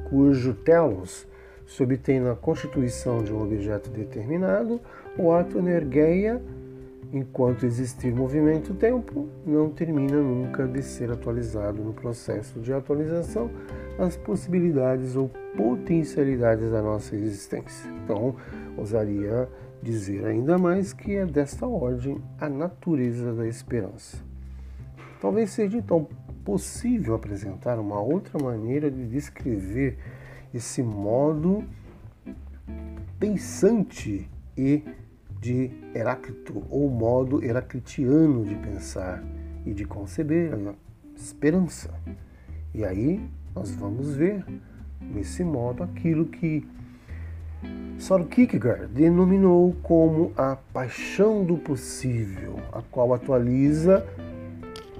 cujo 0.08 0.54
telos 0.54 1.26
se 1.66 1.82
obtém 1.82 2.20
na 2.20 2.34
constituição 2.34 3.22
de 3.22 3.32
um 3.32 3.42
objeto 3.42 3.90
determinado, 3.90 4.80
o 5.18 5.32
ato 5.32 5.58
energeia, 5.58 6.40
enquanto 7.12 7.66
existir 7.66 8.14
movimento-tempo, 8.14 9.28
não 9.44 9.70
termina 9.70 10.16
nunca 10.16 10.66
de 10.66 10.82
ser 10.82 11.10
atualizado 11.10 11.82
no 11.82 11.92
processo 11.92 12.60
de 12.60 12.72
atualização 12.72 13.50
as 13.98 14.16
possibilidades 14.16 15.16
ou 15.16 15.28
potencialidades 15.56 16.70
da 16.70 16.82
nossa 16.82 17.16
existência. 17.16 17.90
Então, 18.04 18.36
ousaria 18.76 19.48
dizer 19.82 20.24
ainda 20.26 20.58
mais 20.58 20.92
que 20.92 21.16
é 21.16 21.24
desta 21.24 21.66
ordem 21.66 22.20
a 22.40 22.48
natureza 22.48 23.32
da 23.32 23.46
esperança. 23.46 24.18
Talvez 25.20 25.50
seja 25.50 25.78
então 25.78 26.08
possível 26.44 27.14
apresentar 27.14 27.78
uma 27.78 28.00
outra 28.00 28.38
maneira 28.42 28.90
de 28.90 29.06
descrever 29.06 29.98
esse 30.54 30.82
modo 30.82 31.64
pensante 33.18 34.30
e 34.56 34.82
de 35.40 35.70
Heráclito, 35.94 36.64
ou 36.70 36.88
modo 36.88 37.44
heraclitiano 37.44 38.44
de 38.44 38.54
pensar 38.56 39.22
e 39.64 39.72
de 39.72 39.84
conceber 39.84 40.54
a 40.54 40.74
esperança. 41.14 41.94
E 42.74 42.84
aí 42.84 43.20
nós 43.56 43.70
vamos 43.74 44.14
ver 44.14 44.44
nesse 45.00 45.42
modo 45.42 45.82
aquilo 45.82 46.26
que 46.26 46.68
Soren 47.98 48.26
Kierkegaard 48.26 48.88
denominou 48.88 49.74
como 49.82 50.30
a 50.36 50.56
paixão 50.74 51.42
do 51.42 51.56
possível, 51.56 52.60
a 52.70 52.82
qual 52.82 53.14
atualiza 53.14 54.06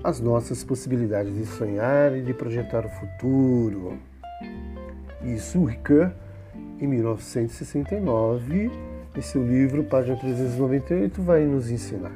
as 0.03 0.21
nossas 0.21 0.64
possibilidades 0.64 1.35
de 1.35 1.45
sonhar 1.45 2.16
e 2.16 2.23
de 2.23 2.33
projetar 2.33 2.87
o 2.87 2.88
futuro. 2.88 3.99
Isso 5.23 5.62
Ricoeur, 5.62 6.12
em 6.81 6.87
1969, 6.87 8.71
em 9.14 9.21
seu 9.21 9.47
livro, 9.47 9.85
página 9.85 10.16
398, 10.16 11.21
vai 11.21 11.45
nos 11.45 11.71
ensinar. 11.71 12.12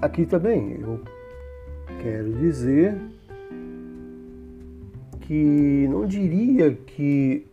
Aqui 0.00 0.24
também 0.24 0.78
eu 0.80 1.02
quero 2.02 2.32
dizer 2.34 2.96
que 5.28 5.86
não 5.90 6.06
diria 6.06 6.72
que 6.72 7.46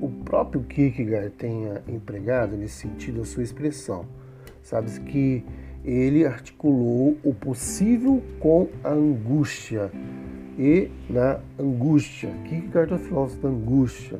o 0.00 0.08
próprio 0.24 0.62
Kierkegaard 0.62 1.28
tenha 1.36 1.82
empregado 1.86 2.56
nesse 2.56 2.76
sentido 2.76 3.20
a 3.20 3.24
sua 3.26 3.42
expressão. 3.42 4.06
Sabe 4.62 4.98
que 5.00 5.44
ele 5.84 6.24
articulou 6.24 7.18
o 7.22 7.34
possível 7.34 8.22
com 8.40 8.68
a 8.82 8.92
angústia. 8.92 9.92
E 10.58 10.90
na 11.10 11.38
angústia, 11.58 12.30
Kierkegaard 12.48 12.92
é 12.92 12.96
o 12.96 12.98
filósofo 12.98 13.42
da 13.42 13.48
angústia. 13.50 14.18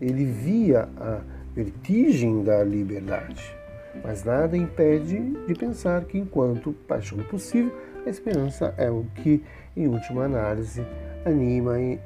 Ele 0.00 0.24
via 0.24 0.88
a 0.96 1.20
vertigem 1.54 2.42
da 2.42 2.64
liberdade, 2.64 3.54
mas 4.02 4.24
nada 4.24 4.56
impede 4.56 5.20
de 5.46 5.54
pensar 5.54 6.04
que, 6.06 6.16
enquanto 6.16 6.72
paixão 6.88 7.18
possível, 7.18 7.70
a 8.06 8.08
esperança 8.08 8.74
é 8.78 8.90
o 8.90 9.04
que, 9.16 9.42
em 9.76 9.86
última 9.88 10.24
análise, 10.24 10.82
anima 11.26 11.78
e 11.78 11.98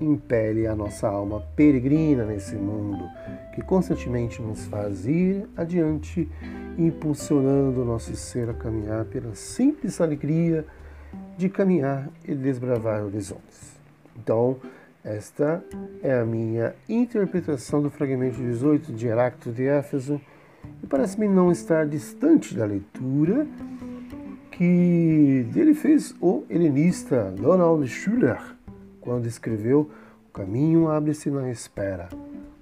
impele 0.00 0.66
a 0.66 0.74
nossa 0.74 1.08
alma 1.08 1.42
peregrina 1.54 2.24
nesse 2.24 2.56
mundo, 2.56 3.04
que 3.54 3.62
constantemente 3.62 4.40
nos 4.40 4.64
faz 4.66 5.06
ir 5.06 5.46
adiante, 5.56 6.28
impulsionando 6.78 7.82
o 7.82 7.84
nosso 7.84 8.14
ser 8.16 8.48
a 8.48 8.54
caminhar 8.54 9.04
pela 9.04 9.34
simples 9.34 10.00
alegria 10.00 10.64
de 11.36 11.48
caminhar 11.48 12.08
e 12.26 12.34
desbravar 12.34 13.04
horizontes. 13.04 13.78
Então, 14.16 14.56
esta 15.04 15.64
é 16.02 16.18
a 16.18 16.24
minha 16.24 16.74
interpretação 16.88 17.82
do 17.82 17.90
fragmento 17.90 18.36
18 18.36 18.92
de 18.92 19.06
Heráclito 19.06 19.50
de 19.50 19.66
Éfeso, 19.66 20.20
e 20.82 20.86
parece-me 20.86 21.26
não 21.26 21.50
estar 21.50 21.86
distante 21.86 22.54
da 22.54 22.66
leitura 22.66 23.46
que 24.50 25.46
dele 25.54 25.72
fez 25.72 26.14
o 26.20 26.44
helenista 26.50 27.32
Donald 27.34 27.88
Schuller 27.88 28.59
quando 29.00 29.26
escreveu 29.26 29.90
O 30.28 30.32
caminho 30.32 30.88
abre-se 30.88 31.28
na 31.30 31.50
espera, 31.50 32.08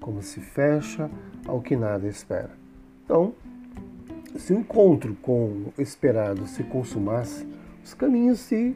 como 0.00 0.22
se 0.22 0.40
fecha 0.40 1.10
ao 1.46 1.60
que 1.60 1.76
nada 1.76 2.06
espera. 2.08 2.50
Então, 3.04 3.34
se 4.36 4.52
o 4.52 4.58
encontro 4.58 5.14
com 5.20 5.72
o 5.76 5.82
esperado 5.82 6.46
se 6.46 6.62
consumasse, 6.62 7.46
os 7.84 7.92
caminhos 7.92 8.38
se 8.40 8.74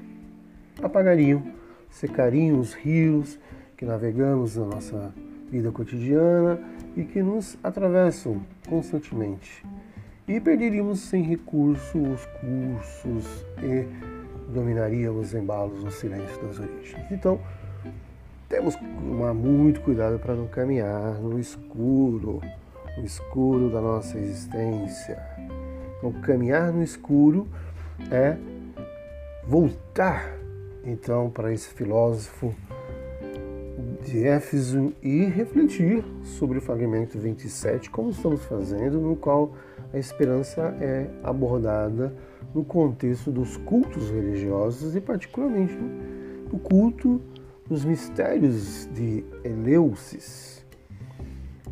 apagariam, 0.82 1.42
secariam 1.90 2.58
os 2.58 2.74
rios 2.74 3.38
que 3.76 3.84
navegamos 3.84 4.56
na 4.56 4.66
nossa 4.66 5.14
vida 5.50 5.70
cotidiana 5.70 6.58
e 6.96 7.04
que 7.04 7.22
nos 7.22 7.58
atravessam 7.62 8.42
constantemente. 8.68 9.64
E 10.26 10.40
perderíamos 10.40 11.00
sem 11.00 11.22
recurso 11.22 11.98
os 11.98 12.24
cursos 12.26 13.46
e 13.62 14.11
dominaríamos 14.52 15.28
os 15.28 15.34
embalos 15.34 15.82
no 15.82 15.90
silêncio 15.90 16.40
das 16.42 16.58
origens. 16.58 17.10
Então, 17.10 17.40
temos 18.48 18.76
que 18.76 18.84
tomar 18.84 19.32
muito 19.32 19.80
cuidado 19.80 20.18
para 20.18 20.34
não 20.34 20.46
caminhar 20.46 21.14
no 21.14 21.38
escuro, 21.38 22.40
no 22.96 23.04
escuro 23.04 23.70
da 23.70 23.80
nossa 23.80 24.18
existência. 24.18 25.18
Então, 25.98 26.12
caminhar 26.20 26.72
no 26.72 26.82
escuro 26.82 27.48
é 28.10 28.36
voltar 29.44 30.36
então 30.84 31.30
para 31.30 31.52
esse 31.52 31.68
filósofo 31.68 32.54
de 34.04 34.26
Éfeso 34.26 34.92
e 35.02 35.24
refletir 35.24 36.04
sobre 36.22 36.58
o 36.58 36.60
fragmento 36.60 37.18
27, 37.18 37.88
como 37.88 38.10
estamos 38.10 38.44
fazendo, 38.44 39.00
no 39.00 39.16
qual 39.16 39.54
a 39.92 39.98
esperança 39.98 40.76
é 40.80 41.06
abordada 41.22 42.12
no 42.54 42.64
contexto 42.64 43.30
dos 43.30 43.56
cultos 43.58 44.10
religiosos 44.10 44.94
e, 44.94 45.00
particularmente, 45.00 45.76
no 46.52 46.58
culto 46.58 47.20
dos 47.66 47.84
mistérios 47.84 48.88
de 48.92 49.24
Eleusis. 49.42 50.64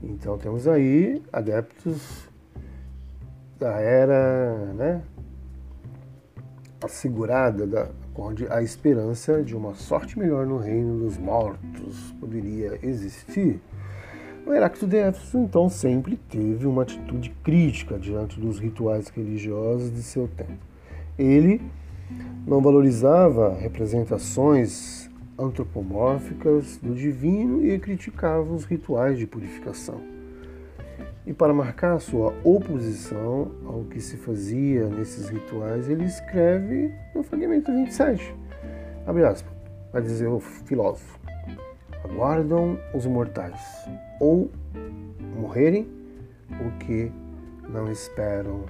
Então, 0.03 0.39
temos 0.39 0.67
aí 0.67 1.23
adeptos 1.33 2.29
da 3.59 3.79
era 3.79 4.73
né, 4.75 5.03
assegurada, 6.83 7.67
da, 7.67 7.89
onde 8.15 8.51
a 8.51 8.63
esperança 8.63 9.43
de 9.43 9.55
uma 9.55 9.75
sorte 9.75 10.19
melhor 10.19 10.47
no 10.47 10.57
reino 10.57 10.99
dos 10.99 11.19
mortos 11.19 12.15
poderia 12.19 12.79
existir. 12.83 13.61
O 14.47 14.55
Heráclito 14.55 14.87
de 14.87 14.97
Éfeso, 14.97 15.39
então, 15.39 15.69
sempre 15.69 16.17
teve 16.17 16.67
uma 16.67 16.83
atitude 16.83 17.31
crítica 17.45 17.99
diante 17.99 18.41
dos 18.41 18.59
rituais 18.59 19.09
religiosos 19.09 19.93
de 19.93 20.03
seu 20.03 20.27
tempo. 20.27 20.70
Ele 21.19 21.61
não 22.47 22.61
valorizava 22.61 23.55
representações 23.55 25.09
antropomórficas 25.39 26.77
do 26.77 26.95
divino 26.95 27.65
e 27.65 27.79
criticava 27.79 28.53
os 28.53 28.65
rituais 28.65 29.19
de 29.19 29.27
purificação. 29.27 30.01
E 31.27 31.33
para 31.33 31.53
marcar 31.53 31.99
sua 32.01 32.35
oposição 32.43 33.51
ao 33.65 33.85
que 33.85 34.01
se 34.01 34.17
fazia 34.17 34.89
nesses 34.89 35.29
rituais, 35.29 35.89
ele 35.89 36.05
escreve 36.05 36.93
no 37.15 37.23
fragmento 37.23 37.71
27, 37.71 38.35
abre 39.07 39.25
aspas, 39.25 39.53
vai 39.93 40.03
dizer 40.03 40.29
o 40.29 40.41
filósofo, 40.41 41.19
aguardam 42.05 42.79
os 42.95 43.07
mortais 43.07 43.61
ou 44.19 44.51
morrerem 45.39 45.87
o 46.51 46.79
que 46.79 47.13
não 47.69 47.91
esperam 47.91 48.65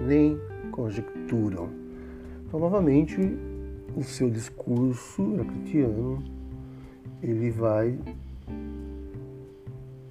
nem 0.00 0.38
conjecturam. 0.70 1.83
Então, 2.54 2.70
novamente, 2.70 3.20
o 3.96 4.04
seu 4.04 4.30
discurso 4.30 5.34
heraclitiano 5.34 6.22
ele 7.20 7.50
vai 7.50 7.98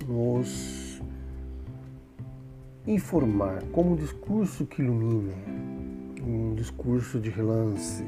nos 0.05 1.01
informar 2.85 3.63
como 3.71 3.93
um 3.93 3.95
discurso 3.95 4.65
que 4.65 4.81
ilumina, 4.81 5.31
um 6.21 6.53
discurso 6.53 7.17
de 7.17 7.29
relance. 7.29 8.03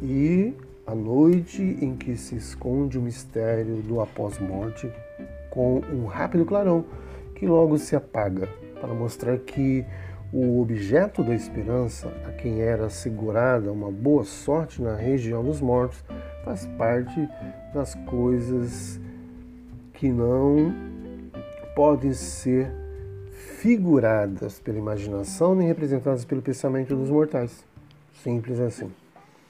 E 0.00 0.54
a 0.86 0.94
noite 0.94 1.62
em 1.80 1.96
que 1.96 2.16
se 2.16 2.36
esconde 2.36 2.96
o 2.96 3.02
mistério 3.02 3.82
do 3.82 4.00
após-morte 4.00 4.88
com 5.50 5.80
um 5.92 6.06
rápido 6.06 6.44
clarão 6.44 6.84
que 7.34 7.44
logo 7.44 7.76
se 7.76 7.96
apaga, 7.96 8.48
para 8.80 8.94
mostrar 8.94 9.36
que 9.38 9.84
o 10.38 10.60
objeto 10.60 11.22
da 11.24 11.34
esperança, 11.34 12.12
a 12.26 12.30
quem 12.30 12.60
era 12.60 12.84
assegurada 12.84 13.72
uma 13.72 13.90
boa 13.90 14.22
sorte 14.22 14.82
na 14.82 14.94
região 14.94 15.42
dos 15.42 15.62
mortos, 15.62 16.04
faz 16.44 16.66
parte 16.76 17.26
das 17.72 17.94
coisas 18.04 19.00
que 19.94 20.10
não 20.10 20.74
podem 21.74 22.12
ser 22.12 22.70
figuradas 23.30 24.60
pela 24.60 24.76
imaginação 24.76 25.54
nem 25.54 25.68
representadas 25.68 26.26
pelo 26.26 26.42
pensamento 26.42 26.94
dos 26.94 27.08
mortais. 27.08 27.64
Simples 28.22 28.60
assim. 28.60 28.92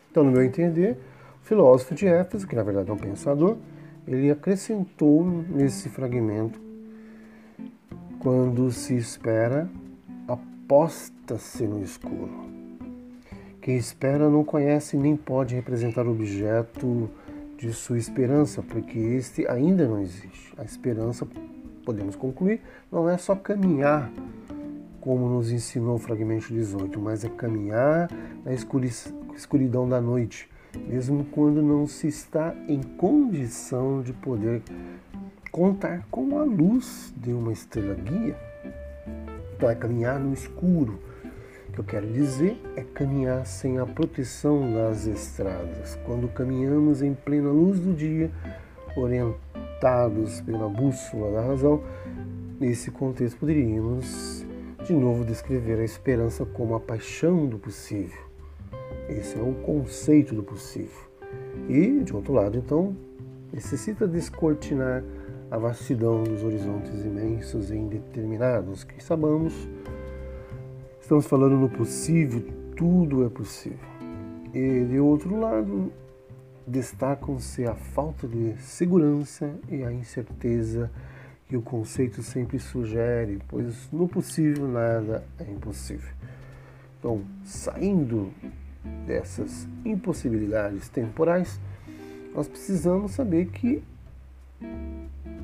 Então, 0.09 0.23
no 0.23 0.31
meu 0.31 0.45
entender, 0.45 0.97
o 1.43 1.47
filósofo 1.47 1.97
de 1.97 2.07
Éfeso, 2.07 2.47
que 2.47 2.55
na 2.55 2.63
verdade 2.63 2.89
é 2.89 2.93
um 2.93 2.97
pensador, 2.97 3.57
ele 4.07 4.31
acrescentou 4.31 5.25
nesse 5.49 5.89
fragmento 5.89 6.61
quando 8.21 8.71
se 8.71 8.97
espera, 8.97 9.69
aposta-se 10.67 11.63
no 11.63 11.81
escuro. 11.81 12.29
Quem 13.63 13.77
espera 13.77 14.29
não 14.29 14.43
conhece 14.43 14.97
nem 14.97 15.17
pode 15.17 15.55
representar 15.55 16.05
o 16.09 16.11
objeto 16.11 17.09
de 17.57 17.73
sua 17.73 17.97
esperança, 17.97 18.63
porque 18.63 18.99
este 18.99 19.47
ainda 19.47 19.87
não 19.87 20.01
existe. 20.01 20.53
A 20.59 20.65
esperança, 20.65 21.25
podemos 21.85 22.17
concluir, 22.17 22.61
não 22.91 23.09
é 23.09 23.17
só 23.17 23.37
caminhar, 23.37 24.11
como 25.01 25.29
nos 25.29 25.53
ensinou 25.53 25.95
o 25.95 26.01
fragmento 26.01 26.53
18, 26.53 27.01
mas 27.01 27.25
é 27.25 27.29
caminhar 27.29 28.11
na 28.45 28.53
escuridão 29.37 29.89
da 29.89 30.01
noite, 30.01 30.49
mesmo 30.89 31.25
quando 31.27 31.63
não 31.63 31.87
se 31.87 32.09
está 32.09 32.53
em 32.67 32.83
condição 32.83 34.03
de 34.03 34.13
poder 34.13 34.63
contar 35.53 36.05
com 36.11 36.41
a 36.41 36.43
luz 36.43 37.15
de 37.17 37.33
uma 37.33 37.53
estrela 37.53 37.95
guia. 37.95 38.46
Então 39.57 39.71
é 39.71 39.75
caminhar 39.75 40.21
no 40.21 40.35
escuro. 40.35 40.99
O 41.69 41.73
que 41.73 41.81
eu 41.81 41.85
quero 41.85 42.07
dizer 42.07 42.61
é 42.77 42.83
caminhar 42.83 43.47
sem 43.47 43.79
a 43.79 43.87
proteção 43.87 44.73
das 44.73 45.07
estradas. 45.07 45.99
Quando 46.05 46.29
caminhamos 46.29 47.03
em 47.03 47.15
plena 47.15 47.51
luz 47.51 47.81
do 47.81 47.95
dia, 47.95 48.31
orientados 48.97 50.41
pela 50.43 50.69
bússola 50.69 51.33
da 51.33 51.47
razão, 51.47 51.83
nesse 52.61 52.91
contexto 52.91 53.39
poderíamos 53.39 54.47
de 54.85 54.93
novo 54.93 55.25
descrever 55.25 55.81
a 55.81 55.85
esperança 55.85 56.45
como 56.45 56.75
a 56.75 56.81
paixão 56.81 57.47
do 57.47 57.59
possível. 57.59 58.21
Esse 59.09 59.39
é 59.39 59.43
o 59.43 59.55
conceito 59.55 60.35
do 60.35 60.43
possível. 60.43 61.07
E, 61.69 62.03
de 62.05 62.15
outro 62.15 62.33
lado, 62.35 62.57
então, 62.59 62.97
necessita 63.53 64.07
descortinar 64.07 65.03
a 65.51 65.59
vastidão 65.59 66.25
dos 66.25 66.43
horizontes 66.43 67.05
imensos 67.05 67.71
e 67.71 67.77
indeterminados 67.77 68.85
que 68.85 69.03
sabemos. 69.03 69.55
Estamos 71.01 71.27
falando 71.27 71.57
no 71.57 71.69
possível, 71.69 72.43
tudo 72.77 73.25
é 73.25 73.29
possível. 73.29 73.79
E 74.53 74.85
de 74.85 74.99
outro 74.99 75.39
lado, 75.39 75.93
destacam-se 76.67 77.65
a 77.65 77.75
falta 77.75 78.27
de 78.27 78.57
segurança 78.61 79.55
e 79.69 79.85
a 79.85 79.93
incerteza 79.93 80.91
que 81.49 81.57
o 81.57 81.63
conceito 81.63 82.23
sempre 82.23 82.59
sugere, 82.59 83.41
pois 83.47 83.89
no 83.93 84.09
possível 84.09 84.67
nada 84.67 85.25
é 85.39 85.45
impossível. 85.45 86.11
Então, 86.99 87.23
saindo 87.45 88.33
dessas 89.07 89.69
impossibilidades 89.85 90.89
temporais, 90.89 91.61
nós 92.35 92.49
precisamos 92.49 93.13
saber 93.13 93.47
que 93.47 93.81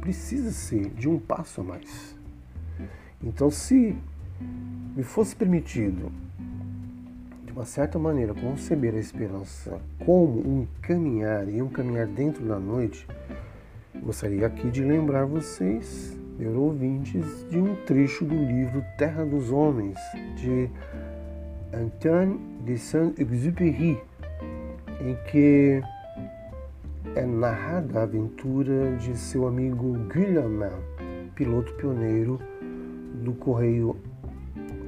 precisa 0.02 0.50
ser 0.50 0.90
de 0.90 1.08
um 1.08 1.16
passo 1.16 1.60
a 1.60 1.64
mais. 1.64 2.16
Então, 3.22 3.52
se 3.52 3.96
me 4.96 5.04
fosse 5.04 5.34
permitido, 5.34 6.10
de 7.46 7.52
uma 7.52 7.64
certa 7.64 8.00
maneira, 8.00 8.34
conceber 8.34 8.94
a 8.96 8.98
esperança 8.98 9.80
como 10.04 10.40
um 10.40 10.66
caminhar 10.82 11.48
e 11.48 11.62
um 11.62 11.68
caminhar 11.68 12.08
dentro 12.08 12.44
da 12.44 12.58
noite, 12.58 13.06
gostaria 14.02 14.44
aqui 14.44 14.68
de 14.70 14.82
lembrar 14.82 15.24
vocês, 15.24 16.18
ouvintes, 16.56 17.46
de 17.48 17.58
um 17.60 17.76
trecho 17.86 18.24
do 18.24 18.34
livro 18.34 18.84
Terra 18.98 19.24
dos 19.24 19.52
Homens, 19.52 19.96
de 20.34 20.68
Antoine 21.72 22.40
de 22.64 22.76
Saint-Exupéry, 22.76 24.02
em 25.00 25.16
que 25.30 25.80
é 27.14 27.24
narrada 27.26 28.00
a 28.00 28.02
aventura 28.04 28.96
de 28.96 29.16
seu 29.16 29.46
amigo 29.46 29.94
Guillaume, 30.08 30.70
piloto 31.34 31.72
pioneiro 31.74 32.38
do 33.22 33.32
correio 33.32 33.96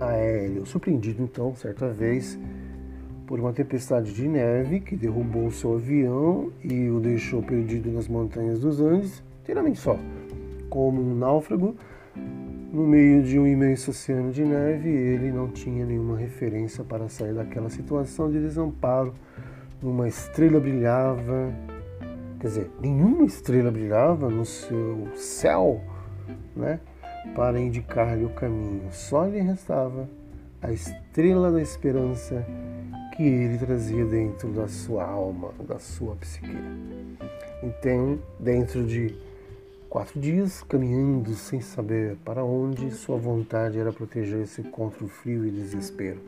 aéreo, 0.01 0.65
surpreendido 0.67 1.23
então, 1.23 1.55
certa 1.55 1.89
vez, 1.89 2.39
por 3.27 3.39
uma 3.39 3.53
tempestade 3.53 4.13
de 4.13 4.27
neve 4.29 4.81
que 4.81 4.97
derrubou 4.97 5.51
seu 5.51 5.75
avião 5.75 6.51
e 6.63 6.89
o 6.89 7.01
deixou 7.01 7.43
perdido 7.43 7.91
nas 7.91 8.09
montanhas 8.09 8.61
dos 8.61 8.81
Andes, 8.81 9.23
inteiramente 9.43 9.79
só, 9.79 9.99
como 10.69 11.01
um 11.01 11.15
náufrago 11.15 11.75
no 12.73 12.87
meio 12.87 13.23
de 13.23 13.39
um 13.39 13.47
imenso 13.47 13.91
oceano 13.91 14.33
de 14.33 14.45
neve. 14.45 14.89
Ele 14.89 15.31
não 15.31 15.49
tinha 15.49 15.87
nenhuma 15.87 16.17
referência 16.17 16.83
para 16.83 17.09
sair 17.09 17.33
daquela 17.33 17.71
situação 17.71 18.31
de 18.31 18.41
desamparo. 18.41 19.15
Uma 19.83 20.09
estrela 20.09 20.59
brilhava 20.59 21.53
Quer 22.45 22.49
dizer, 22.49 22.71
nenhuma 22.79 23.25
estrela 23.25 23.71
brilhava 23.71 24.29
no 24.29 24.45
seu 24.45 25.09
céu 25.15 25.81
né, 26.55 26.79
para 27.35 27.59
indicar-lhe 27.59 28.27
o 28.27 28.29
caminho. 28.29 28.83
Só 28.93 29.25
lhe 29.25 29.41
restava 29.41 30.07
a 30.61 30.71
estrela 30.71 31.51
da 31.51 31.63
esperança 31.63 32.45
que 33.17 33.23
ele 33.23 33.57
trazia 33.57 34.05
dentro 34.05 34.53
da 34.53 34.69
sua 34.69 35.07
alma, 35.07 35.55
da 35.67 35.79
sua 35.79 36.17
psique. 36.17 36.55
Então, 37.63 38.19
dentro 38.39 38.85
de 38.85 39.17
quatro 39.89 40.21
dias, 40.21 40.63
caminhando 40.65 41.33
sem 41.33 41.63
saber 41.63 42.19
para 42.27 42.45
onde, 42.45 42.91
sua 42.91 43.17
vontade 43.17 43.79
era 43.79 43.91
proteger-se 43.91 44.65
contra 44.65 45.03
o 45.03 45.09
frio 45.09 45.47
e 45.47 45.51
desespero, 45.51 46.21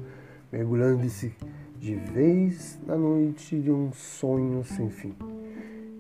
mergulhando-se 0.51 1.35
de 1.79 1.95
vez 1.95 2.79
na 2.87 2.97
noite 2.97 3.61
de 3.61 3.71
um 3.71 3.93
sonho 3.93 4.65
sem 4.65 4.89
fim. 4.89 5.15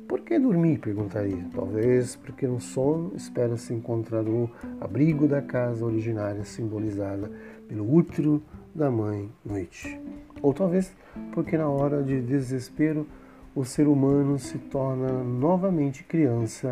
Por 0.08 0.20
que 0.20 0.38
dormir? 0.38 0.78
perguntaria. 0.78 1.44
Talvez 1.52 2.14
porque 2.16 2.46
no 2.46 2.60
sono 2.60 3.12
espera-se 3.16 3.74
encontrar 3.74 4.24
o 4.26 4.48
abrigo 4.80 5.26
da 5.26 5.42
casa 5.42 5.84
originária 5.84 6.44
simbolizada 6.44 7.30
pelo 7.68 7.92
útero 7.92 8.40
da 8.74 8.90
mãe 8.90 9.28
noite. 9.44 10.00
Ou 10.40 10.54
talvez 10.54 10.94
porque 11.32 11.58
na 11.58 11.68
hora 11.68 12.02
de 12.02 12.20
desespero 12.20 13.06
o 13.54 13.64
ser 13.64 13.88
humano 13.88 14.38
se 14.38 14.58
torna 14.58 15.10
novamente 15.24 16.04
criança 16.04 16.70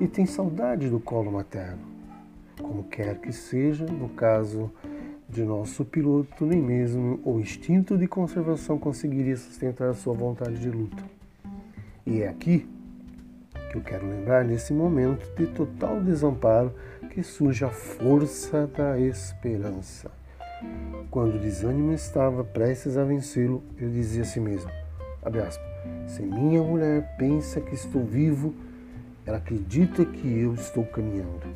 e 0.00 0.06
tem 0.06 0.26
saudade 0.26 0.90
do 0.90 1.00
colo 1.00 1.32
materno. 1.32 1.80
Como 2.60 2.84
quer 2.84 3.18
que 3.20 3.32
seja, 3.32 3.86
no 3.86 4.08
caso 4.10 4.70
de 5.28 5.44
nosso 5.44 5.84
piloto, 5.84 6.44
nem 6.44 6.60
mesmo 6.60 7.20
o 7.24 7.38
instinto 7.40 7.96
de 7.96 8.06
conservação 8.06 8.78
conseguiria 8.78 9.36
sustentar 9.36 9.94
sua 9.94 10.14
vontade 10.14 10.58
de 10.58 10.70
luta. 10.70 11.16
E 12.06 12.22
é 12.22 12.28
aqui 12.28 12.68
que 13.72 13.78
eu 13.78 13.82
quero 13.82 14.08
lembrar, 14.08 14.44
nesse 14.44 14.72
momento 14.72 15.28
de 15.36 15.48
total 15.48 16.00
desamparo, 16.00 16.72
que 17.10 17.20
surge 17.20 17.64
a 17.64 17.68
força 17.68 18.68
da 18.68 18.98
esperança. 19.00 20.08
Quando 21.10 21.34
o 21.34 21.38
desânimo 21.40 21.92
estava 21.92 22.44
prestes 22.44 22.96
a 22.96 23.02
vencê-lo, 23.02 23.60
ele 23.76 23.90
dizia 23.90 24.22
a 24.22 24.24
si 24.24 24.38
mesmo: 24.38 24.70
aspas, 25.24 25.58
Se 26.06 26.22
minha 26.22 26.62
mulher 26.62 27.16
pensa 27.18 27.60
que 27.60 27.74
estou 27.74 28.04
vivo, 28.04 28.54
ela 29.26 29.38
acredita 29.38 30.04
que 30.04 30.40
eu 30.40 30.54
estou 30.54 30.84
caminhando. 30.84 31.48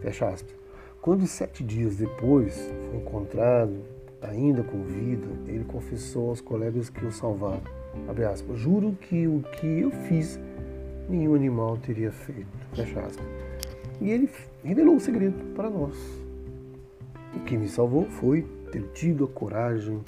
Fecha 0.00 0.26
aspas. 0.26 0.54
Quando 1.02 1.26
sete 1.26 1.62
dias 1.62 1.96
depois 1.96 2.72
foi 2.88 2.98
encontrado, 2.98 3.76
ainda 4.22 4.62
com 4.62 4.82
vida, 4.84 5.28
ele 5.46 5.64
confessou 5.64 6.30
aos 6.30 6.40
colegas 6.40 6.88
que 6.88 7.04
o 7.04 7.12
salvaram. 7.12 7.79
Abre 8.08 8.24
aspas, 8.24 8.58
juro 8.58 8.92
que 9.00 9.26
o 9.26 9.42
que 9.58 9.66
eu 9.66 9.90
fiz 9.90 10.38
nenhum 11.08 11.34
animal 11.34 11.76
teria 11.78 12.12
feito. 12.12 12.46
Fecha 12.74 13.00
aspas. 13.00 13.26
E 14.00 14.10
ele 14.10 14.30
revelou 14.64 14.96
o 14.96 15.00
segredo 15.00 15.54
para 15.54 15.68
nós. 15.68 15.96
O 17.34 17.40
que 17.40 17.56
me 17.56 17.68
salvou 17.68 18.06
foi 18.06 18.42
ter 18.72 18.82
tido 18.92 19.24
a 19.24 19.28
coragem 19.28 20.02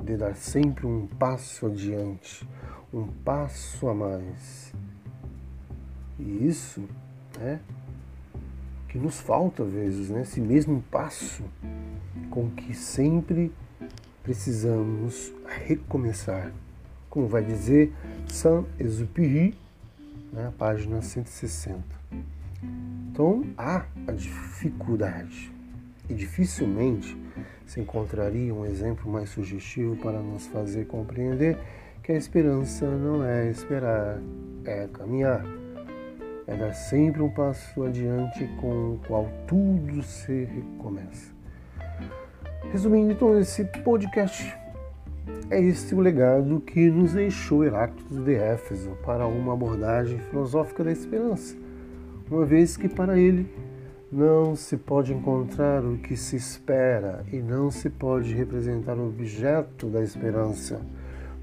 de 0.00 0.16
dar 0.16 0.34
sempre 0.34 0.86
um 0.86 1.06
passo 1.06 1.66
adiante, 1.66 2.46
um 2.92 3.06
passo 3.06 3.88
a 3.88 3.94
mais. 3.94 4.72
E 6.18 6.46
isso 6.46 6.82
é 7.40 7.58
que 8.88 8.98
nos 8.98 9.20
falta 9.20 9.62
às 9.62 9.70
vezes, 9.70 10.10
né? 10.10 10.22
esse 10.22 10.40
mesmo 10.40 10.82
passo 10.90 11.44
com 12.30 12.50
que 12.50 12.74
sempre 12.74 13.52
precisamos 14.22 15.32
recomeçar. 15.46 16.52
Como 17.16 17.28
vai 17.28 17.42
dizer 17.42 17.94
Saint-Exupéry, 18.28 19.54
né? 20.30 20.52
página 20.58 21.00
160. 21.00 21.82
Então 23.10 23.42
há 23.56 23.86
a 24.06 24.12
dificuldade 24.12 25.50
e 26.10 26.12
dificilmente 26.12 27.16
se 27.64 27.80
encontraria 27.80 28.52
um 28.52 28.66
exemplo 28.66 29.10
mais 29.10 29.30
sugestivo 29.30 29.96
para 29.96 30.20
nos 30.20 30.46
fazer 30.48 30.84
compreender 30.88 31.56
que 32.02 32.12
a 32.12 32.16
esperança 32.16 32.84
não 32.84 33.24
é 33.24 33.48
esperar, 33.48 34.20
é 34.66 34.86
caminhar 34.92 35.42
é 36.46 36.54
dar 36.54 36.74
sempre 36.74 37.22
um 37.22 37.30
passo 37.30 37.82
adiante 37.82 38.46
com 38.60 38.92
o 38.92 39.00
qual 39.08 39.26
tudo 39.46 40.02
se 40.02 40.44
recomeça. 40.44 41.34
Resumindo, 42.70 43.12
então, 43.12 43.40
esse 43.40 43.64
podcast 43.64 44.54
é 45.50 45.60
este 45.60 45.94
o 45.94 46.00
legado 46.00 46.60
que 46.60 46.90
nos 46.90 47.12
deixou 47.12 47.64
Heráclito 47.64 48.22
de 48.22 48.34
Éfeso 48.34 48.90
para 49.04 49.26
uma 49.26 49.52
abordagem 49.52 50.18
filosófica 50.18 50.82
da 50.82 50.90
esperança, 50.90 51.56
uma 52.30 52.44
vez 52.44 52.76
que 52.76 52.88
para 52.88 53.18
ele 53.18 53.48
não 54.10 54.56
se 54.56 54.76
pode 54.76 55.12
encontrar 55.12 55.84
o 55.84 55.98
que 55.98 56.16
se 56.16 56.36
espera 56.36 57.24
e 57.32 57.36
não 57.36 57.70
se 57.70 57.90
pode 57.90 58.34
representar 58.34 58.96
o 58.96 59.08
objeto 59.08 59.88
da 59.88 60.02
esperança, 60.02 60.80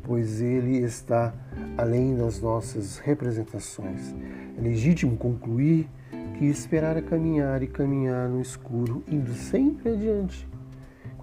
pois 0.03 0.41
ele 0.41 0.77
está 0.79 1.33
além 1.77 2.15
das 2.15 2.41
nossas 2.41 2.97
representações. 2.99 4.13
É 4.57 4.61
legítimo 4.61 5.15
concluir 5.17 5.89
que 6.37 6.45
esperar 6.45 6.97
é 6.97 7.01
caminhar 7.01 7.61
e 7.63 7.67
caminhar 7.67 8.27
no 8.27 8.41
escuro, 8.41 9.03
indo 9.07 9.33
sempre 9.33 9.91
adiante, 9.91 10.47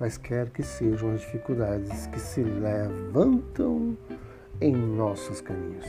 quaisquer 0.00 0.48
que 0.48 0.62
sejam 0.62 1.12
as 1.12 1.20
dificuldades 1.20 2.06
que 2.06 2.18
se 2.18 2.42
levantam 2.42 3.94
em 4.58 4.74
nossos 4.74 5.42
caminhos. 5.42 5.84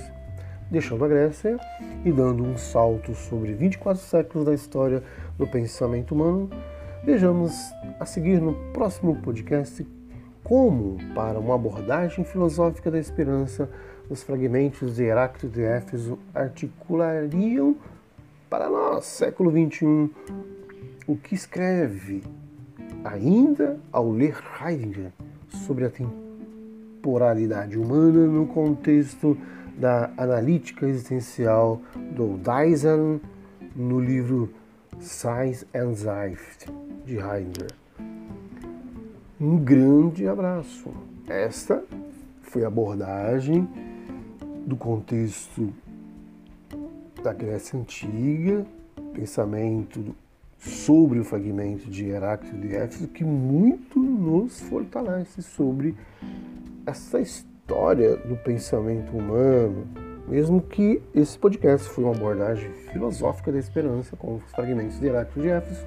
Deixando 0.69 1.05
a 1.05 1.07
Grécia 1.07 1.57
e 2.03 2.11
dando 2.11 2.43
um 2.43 2.57
salto 2.57 3.15
sobre 3.15 3.53
24 3.53 4.03
séculos 4.03 4.45
da 4.45 4.53
história 4.53 5.01
do 5.37 5.47
pensamento 5.47 6.13
humano, 6.13 6.49
vejamos 7.05 7.53
a 8.01 8.05
seguir 8.05 8.41
no 8.41 8.53
próximo 8.73 9.15
podcast 9.21 9.87
como, 10.43 10.97
para 11.15 11.39
uma 11.39 11.55
abordagem 11.55 12.25
filosófica 12.25 12.91
da 12.91 12.99
esperança, 12.99 13.69
os 14.09 14.23
fragmentos 14.23 14.97
de 14.97 15.03
Heráclito 15.03 15.47
de 15.47 15.61
Éfeso 15.61 16.19
articulariam 16.35 17.77
para 18.49 18.69
nós, 18.69 19.05
século 19.05 19.49
XXI, 19.49 20.09
o 21.07 21.15
que 21.15 21.33
escreve 21.33 22.21
ainda 23.03 23.79
ao 23.91 24.11
ler 24.11 24.37
Heidegger 24.59 25.11
sobre 25.47 25.85
a 25.85 25.89
temporalidade 25.89 27.77
humana 27.77 28.27
no 28.27 28.47
contexto 28.47 29.37
da 29.77 30.11
analítica 30.17 30.85
existencial 30.85 31.81
do 32.15 32.37
Dyson 32.37 33.19
no 33.75 33.99
livro 33.99 34.53
Science 34.99 35.65
and 35.73 35.95
Zeit 35.95 36.71
de 37.05 37.17
Heidegger. 37.17 37.71
Um 39.39 39.57
grande 39.57 40.27
abraço. 40.27 40.89
Esta 41.27 41.83
foi 42.43 42.63
a 42.63 42.67
abordagem 42.67 43.67
do 44.67 44.75
contexto 44.75 45.73
da 47.23 47.33
Grécia 47.33 47.79
Antiga, 47.79 48.65
pensamento 49.13 50.15
sobre 50.61 51.19
o 51.19 51.23
fragmento 51.23 51.89
de 51.89 52.05
Heráclito 52.05 52.55
de 52.55 52.75
Éfeso, 52.75 53.07
que 53.07 53.23
muito 53.23 53.99
nos 53.99 54.61
fortalece 54.61 55.41
sobre 55.41 55.95
essa 56.85 57.19
história 57.19 58.15
do 58.17 58.35
pensamento 58.37 59.11
humano, 59.11 59.87
mesmo 60.27 60.61
que 60.61 61.01
esse 61.15 61.37
podcast 61.37 61.89
foi 61.89 62.03
uma 62.03 62.15
abordagem 62.15 62.71
filosófica 62.91 63.51
da 63.51 63.57
esperança 63.57 64.15
com 64.15 64.35
os 64.35 64.43
fragmentos 64.51 64.99
de 64.99 65.07
Heráclito 65.07 65.41
de 65.41 65.49
Éfeso, 65.49 65.85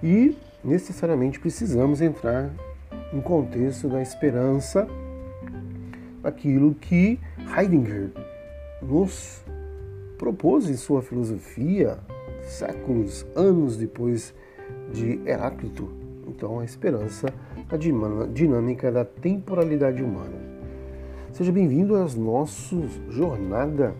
e 0.00 0.38
necessariamente 0.62 1.40
precisamos 1.40 2.00
entrar 2.00 2.50
no 3.12 3.20
contexto 3.22 3.88
da 3.88 4.00
esperança, 4.00 4.86
aquilo 6.22 6.76
que 6.76 7.18
Heidegger 7.56 8.10
nos 8.80 9.44
propôs 10.16 10.68
em 10.70 10.76
sua 10.76 11.02
filosofia 11.02 11.98
séculos, 12.46 13.26
anos 13.34 13.76
depois 13.76 14.34
de 14.92 15.20
Heráclito. 15.26 15.90
Então, 16.26 16.60
a 16.60 16.64
esperança, 16.64 17.28
a 17.68 17.76
dinâmica 18.26 18.90
da 18.90 19.04
temporalidade 19.04 20.02
humana. 20.02 20.34
Seja 21.32 21.52
bem-vindo 21.52 21.94
à 21.94 22.06
nossa 22.16 22.76
jornada 23.10 23.94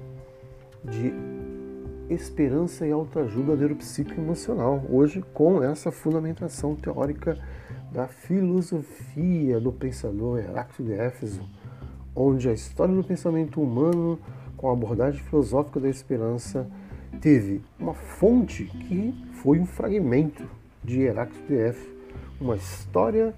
de 0.82 1.12
esperança 2.08 2.86
e 2.86 2.92
autoajuda 2.92 3.54
neuropsicoemocional. 3.56 4.82
Hoje, 4.88 5.22
com 5.34 5.62
essa 5.62 5.92
fundamentação 5.92 6.74
teórica 6.74 7.38
da 7.92 8.06
filosofia 8.08 9.60
do 9.60 9.72
pensador 9.72 10.38
Heráclito 10.38 10.84
de 10.84 10.92
Éfeso 10.94 11.42
onde 12.16 12.48
a 12.48 12.52
história 12.52 12.94
do 12.94 13.04
pensamento 13.04 13.60
humano, 13.60 14.18
com 14.56 14.70
a 14.70 14.72
abordagem 14.72 15.22
filosófica 15.22 15.78
da 15.78 15.88
esperança, 15.88 16.66
teve 17.16 17.60
uma 17.78 17.94
fonte 17.94 18.64
que 18.64 19.14
foi 19.42 19.58
um 19.58 19.66
fragmento 19.66 20.44
de 20.84 21.00
Heráclito 21.00 21.52
Éfeso, 21.52 21.88
uma 22.40 22.56
história 22.56 23.34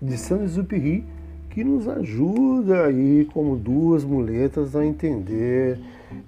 de 0.00 0.16
Saint-Exupéry 0.16 1.04
que 1.50 1.64
nos 1.64 1.88
ajuda 1.88 2.86
aí 2.86 3.26
como 3.32 3.56
duas 3.56 4.04
muletas 4.04 4.76
a 4.76 4.84
entender 4.84 5.78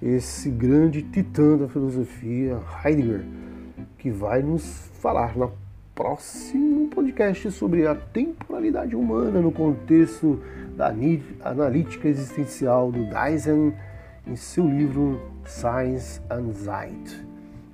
esse 0.01 0.49
grande 0.49 1.01
titã 1.03 1.57
da 1.57 1.67
filosofia, 1.67 2.59
Heidegger, 2.83 3.23
que 3.97 4.09
vai 4.09 4.41
nos 4.41 4.89
falar 4.99 5.37
na 5.37 5.49
próximo 5.99 6.87
podcast 6.87 7.51
sobre 7.51 7.85
a 7.85 7.93
temporalidade 7.93 8.95
humana 8.95 9.41
no 9.41 9.51
contexto 9.51 10.41
da 10.77 10.95
analítica 11.43 12.07
existencial 12.07 12.89
do 12.89 13.05
Dyson 13.05 13.73
em 14.25 14.37
seu 14.37 14.65
livro 14.65 15.19
Science 15.49 16.21
and 16.29 16.53
Zeit. 16.53 17.25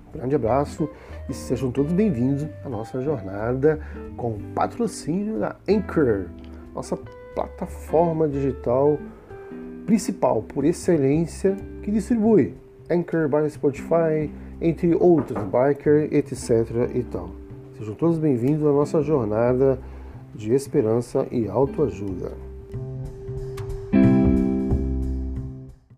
Um 0.08 0.18
grande 0.18 0.34
abraço 0.34 0.90
e 1.30 1.34
sejam 1.34 1.70
todos 1.72 1.92
bem-vindos 1.92 2.48
à 2.64 2.70
nossa 2.70 3.02
jornada 3.02 3.82
com 4.16 4.40
patrocínio 4.56 5.40
da 5.40 5.58
Anchor, 5.68 6.28
nossa 6.74 6.98
plataforma 7.36 8.30
digital 8.30 8.98
principal 9.86 10.42
por 10.42 10.64
excelência 10.64 11.58
que 11.84 11.92
distribui 11.92 12.56
Anchor 12.90 13.28
by 13.28 13.50
Spotify, 13.50 14.32
entre 14.62 14.96
outros, 14.96 15.38
Biker, 15.44 16.08
etc. 16.14 16.90
e 16.94 17.04
tal. 17.04 17.30
Sejam 17.78 17.94
todos 17.94 18.18
bem-vindos 18.18 18.66
à 18.66 18.72
nossa 18.72 19.02
jornada 19.02 19.78
de 20.34 20.54
esperança 20.54 21.28
e 21.30 21.48
autoajuda. 21.50 22.55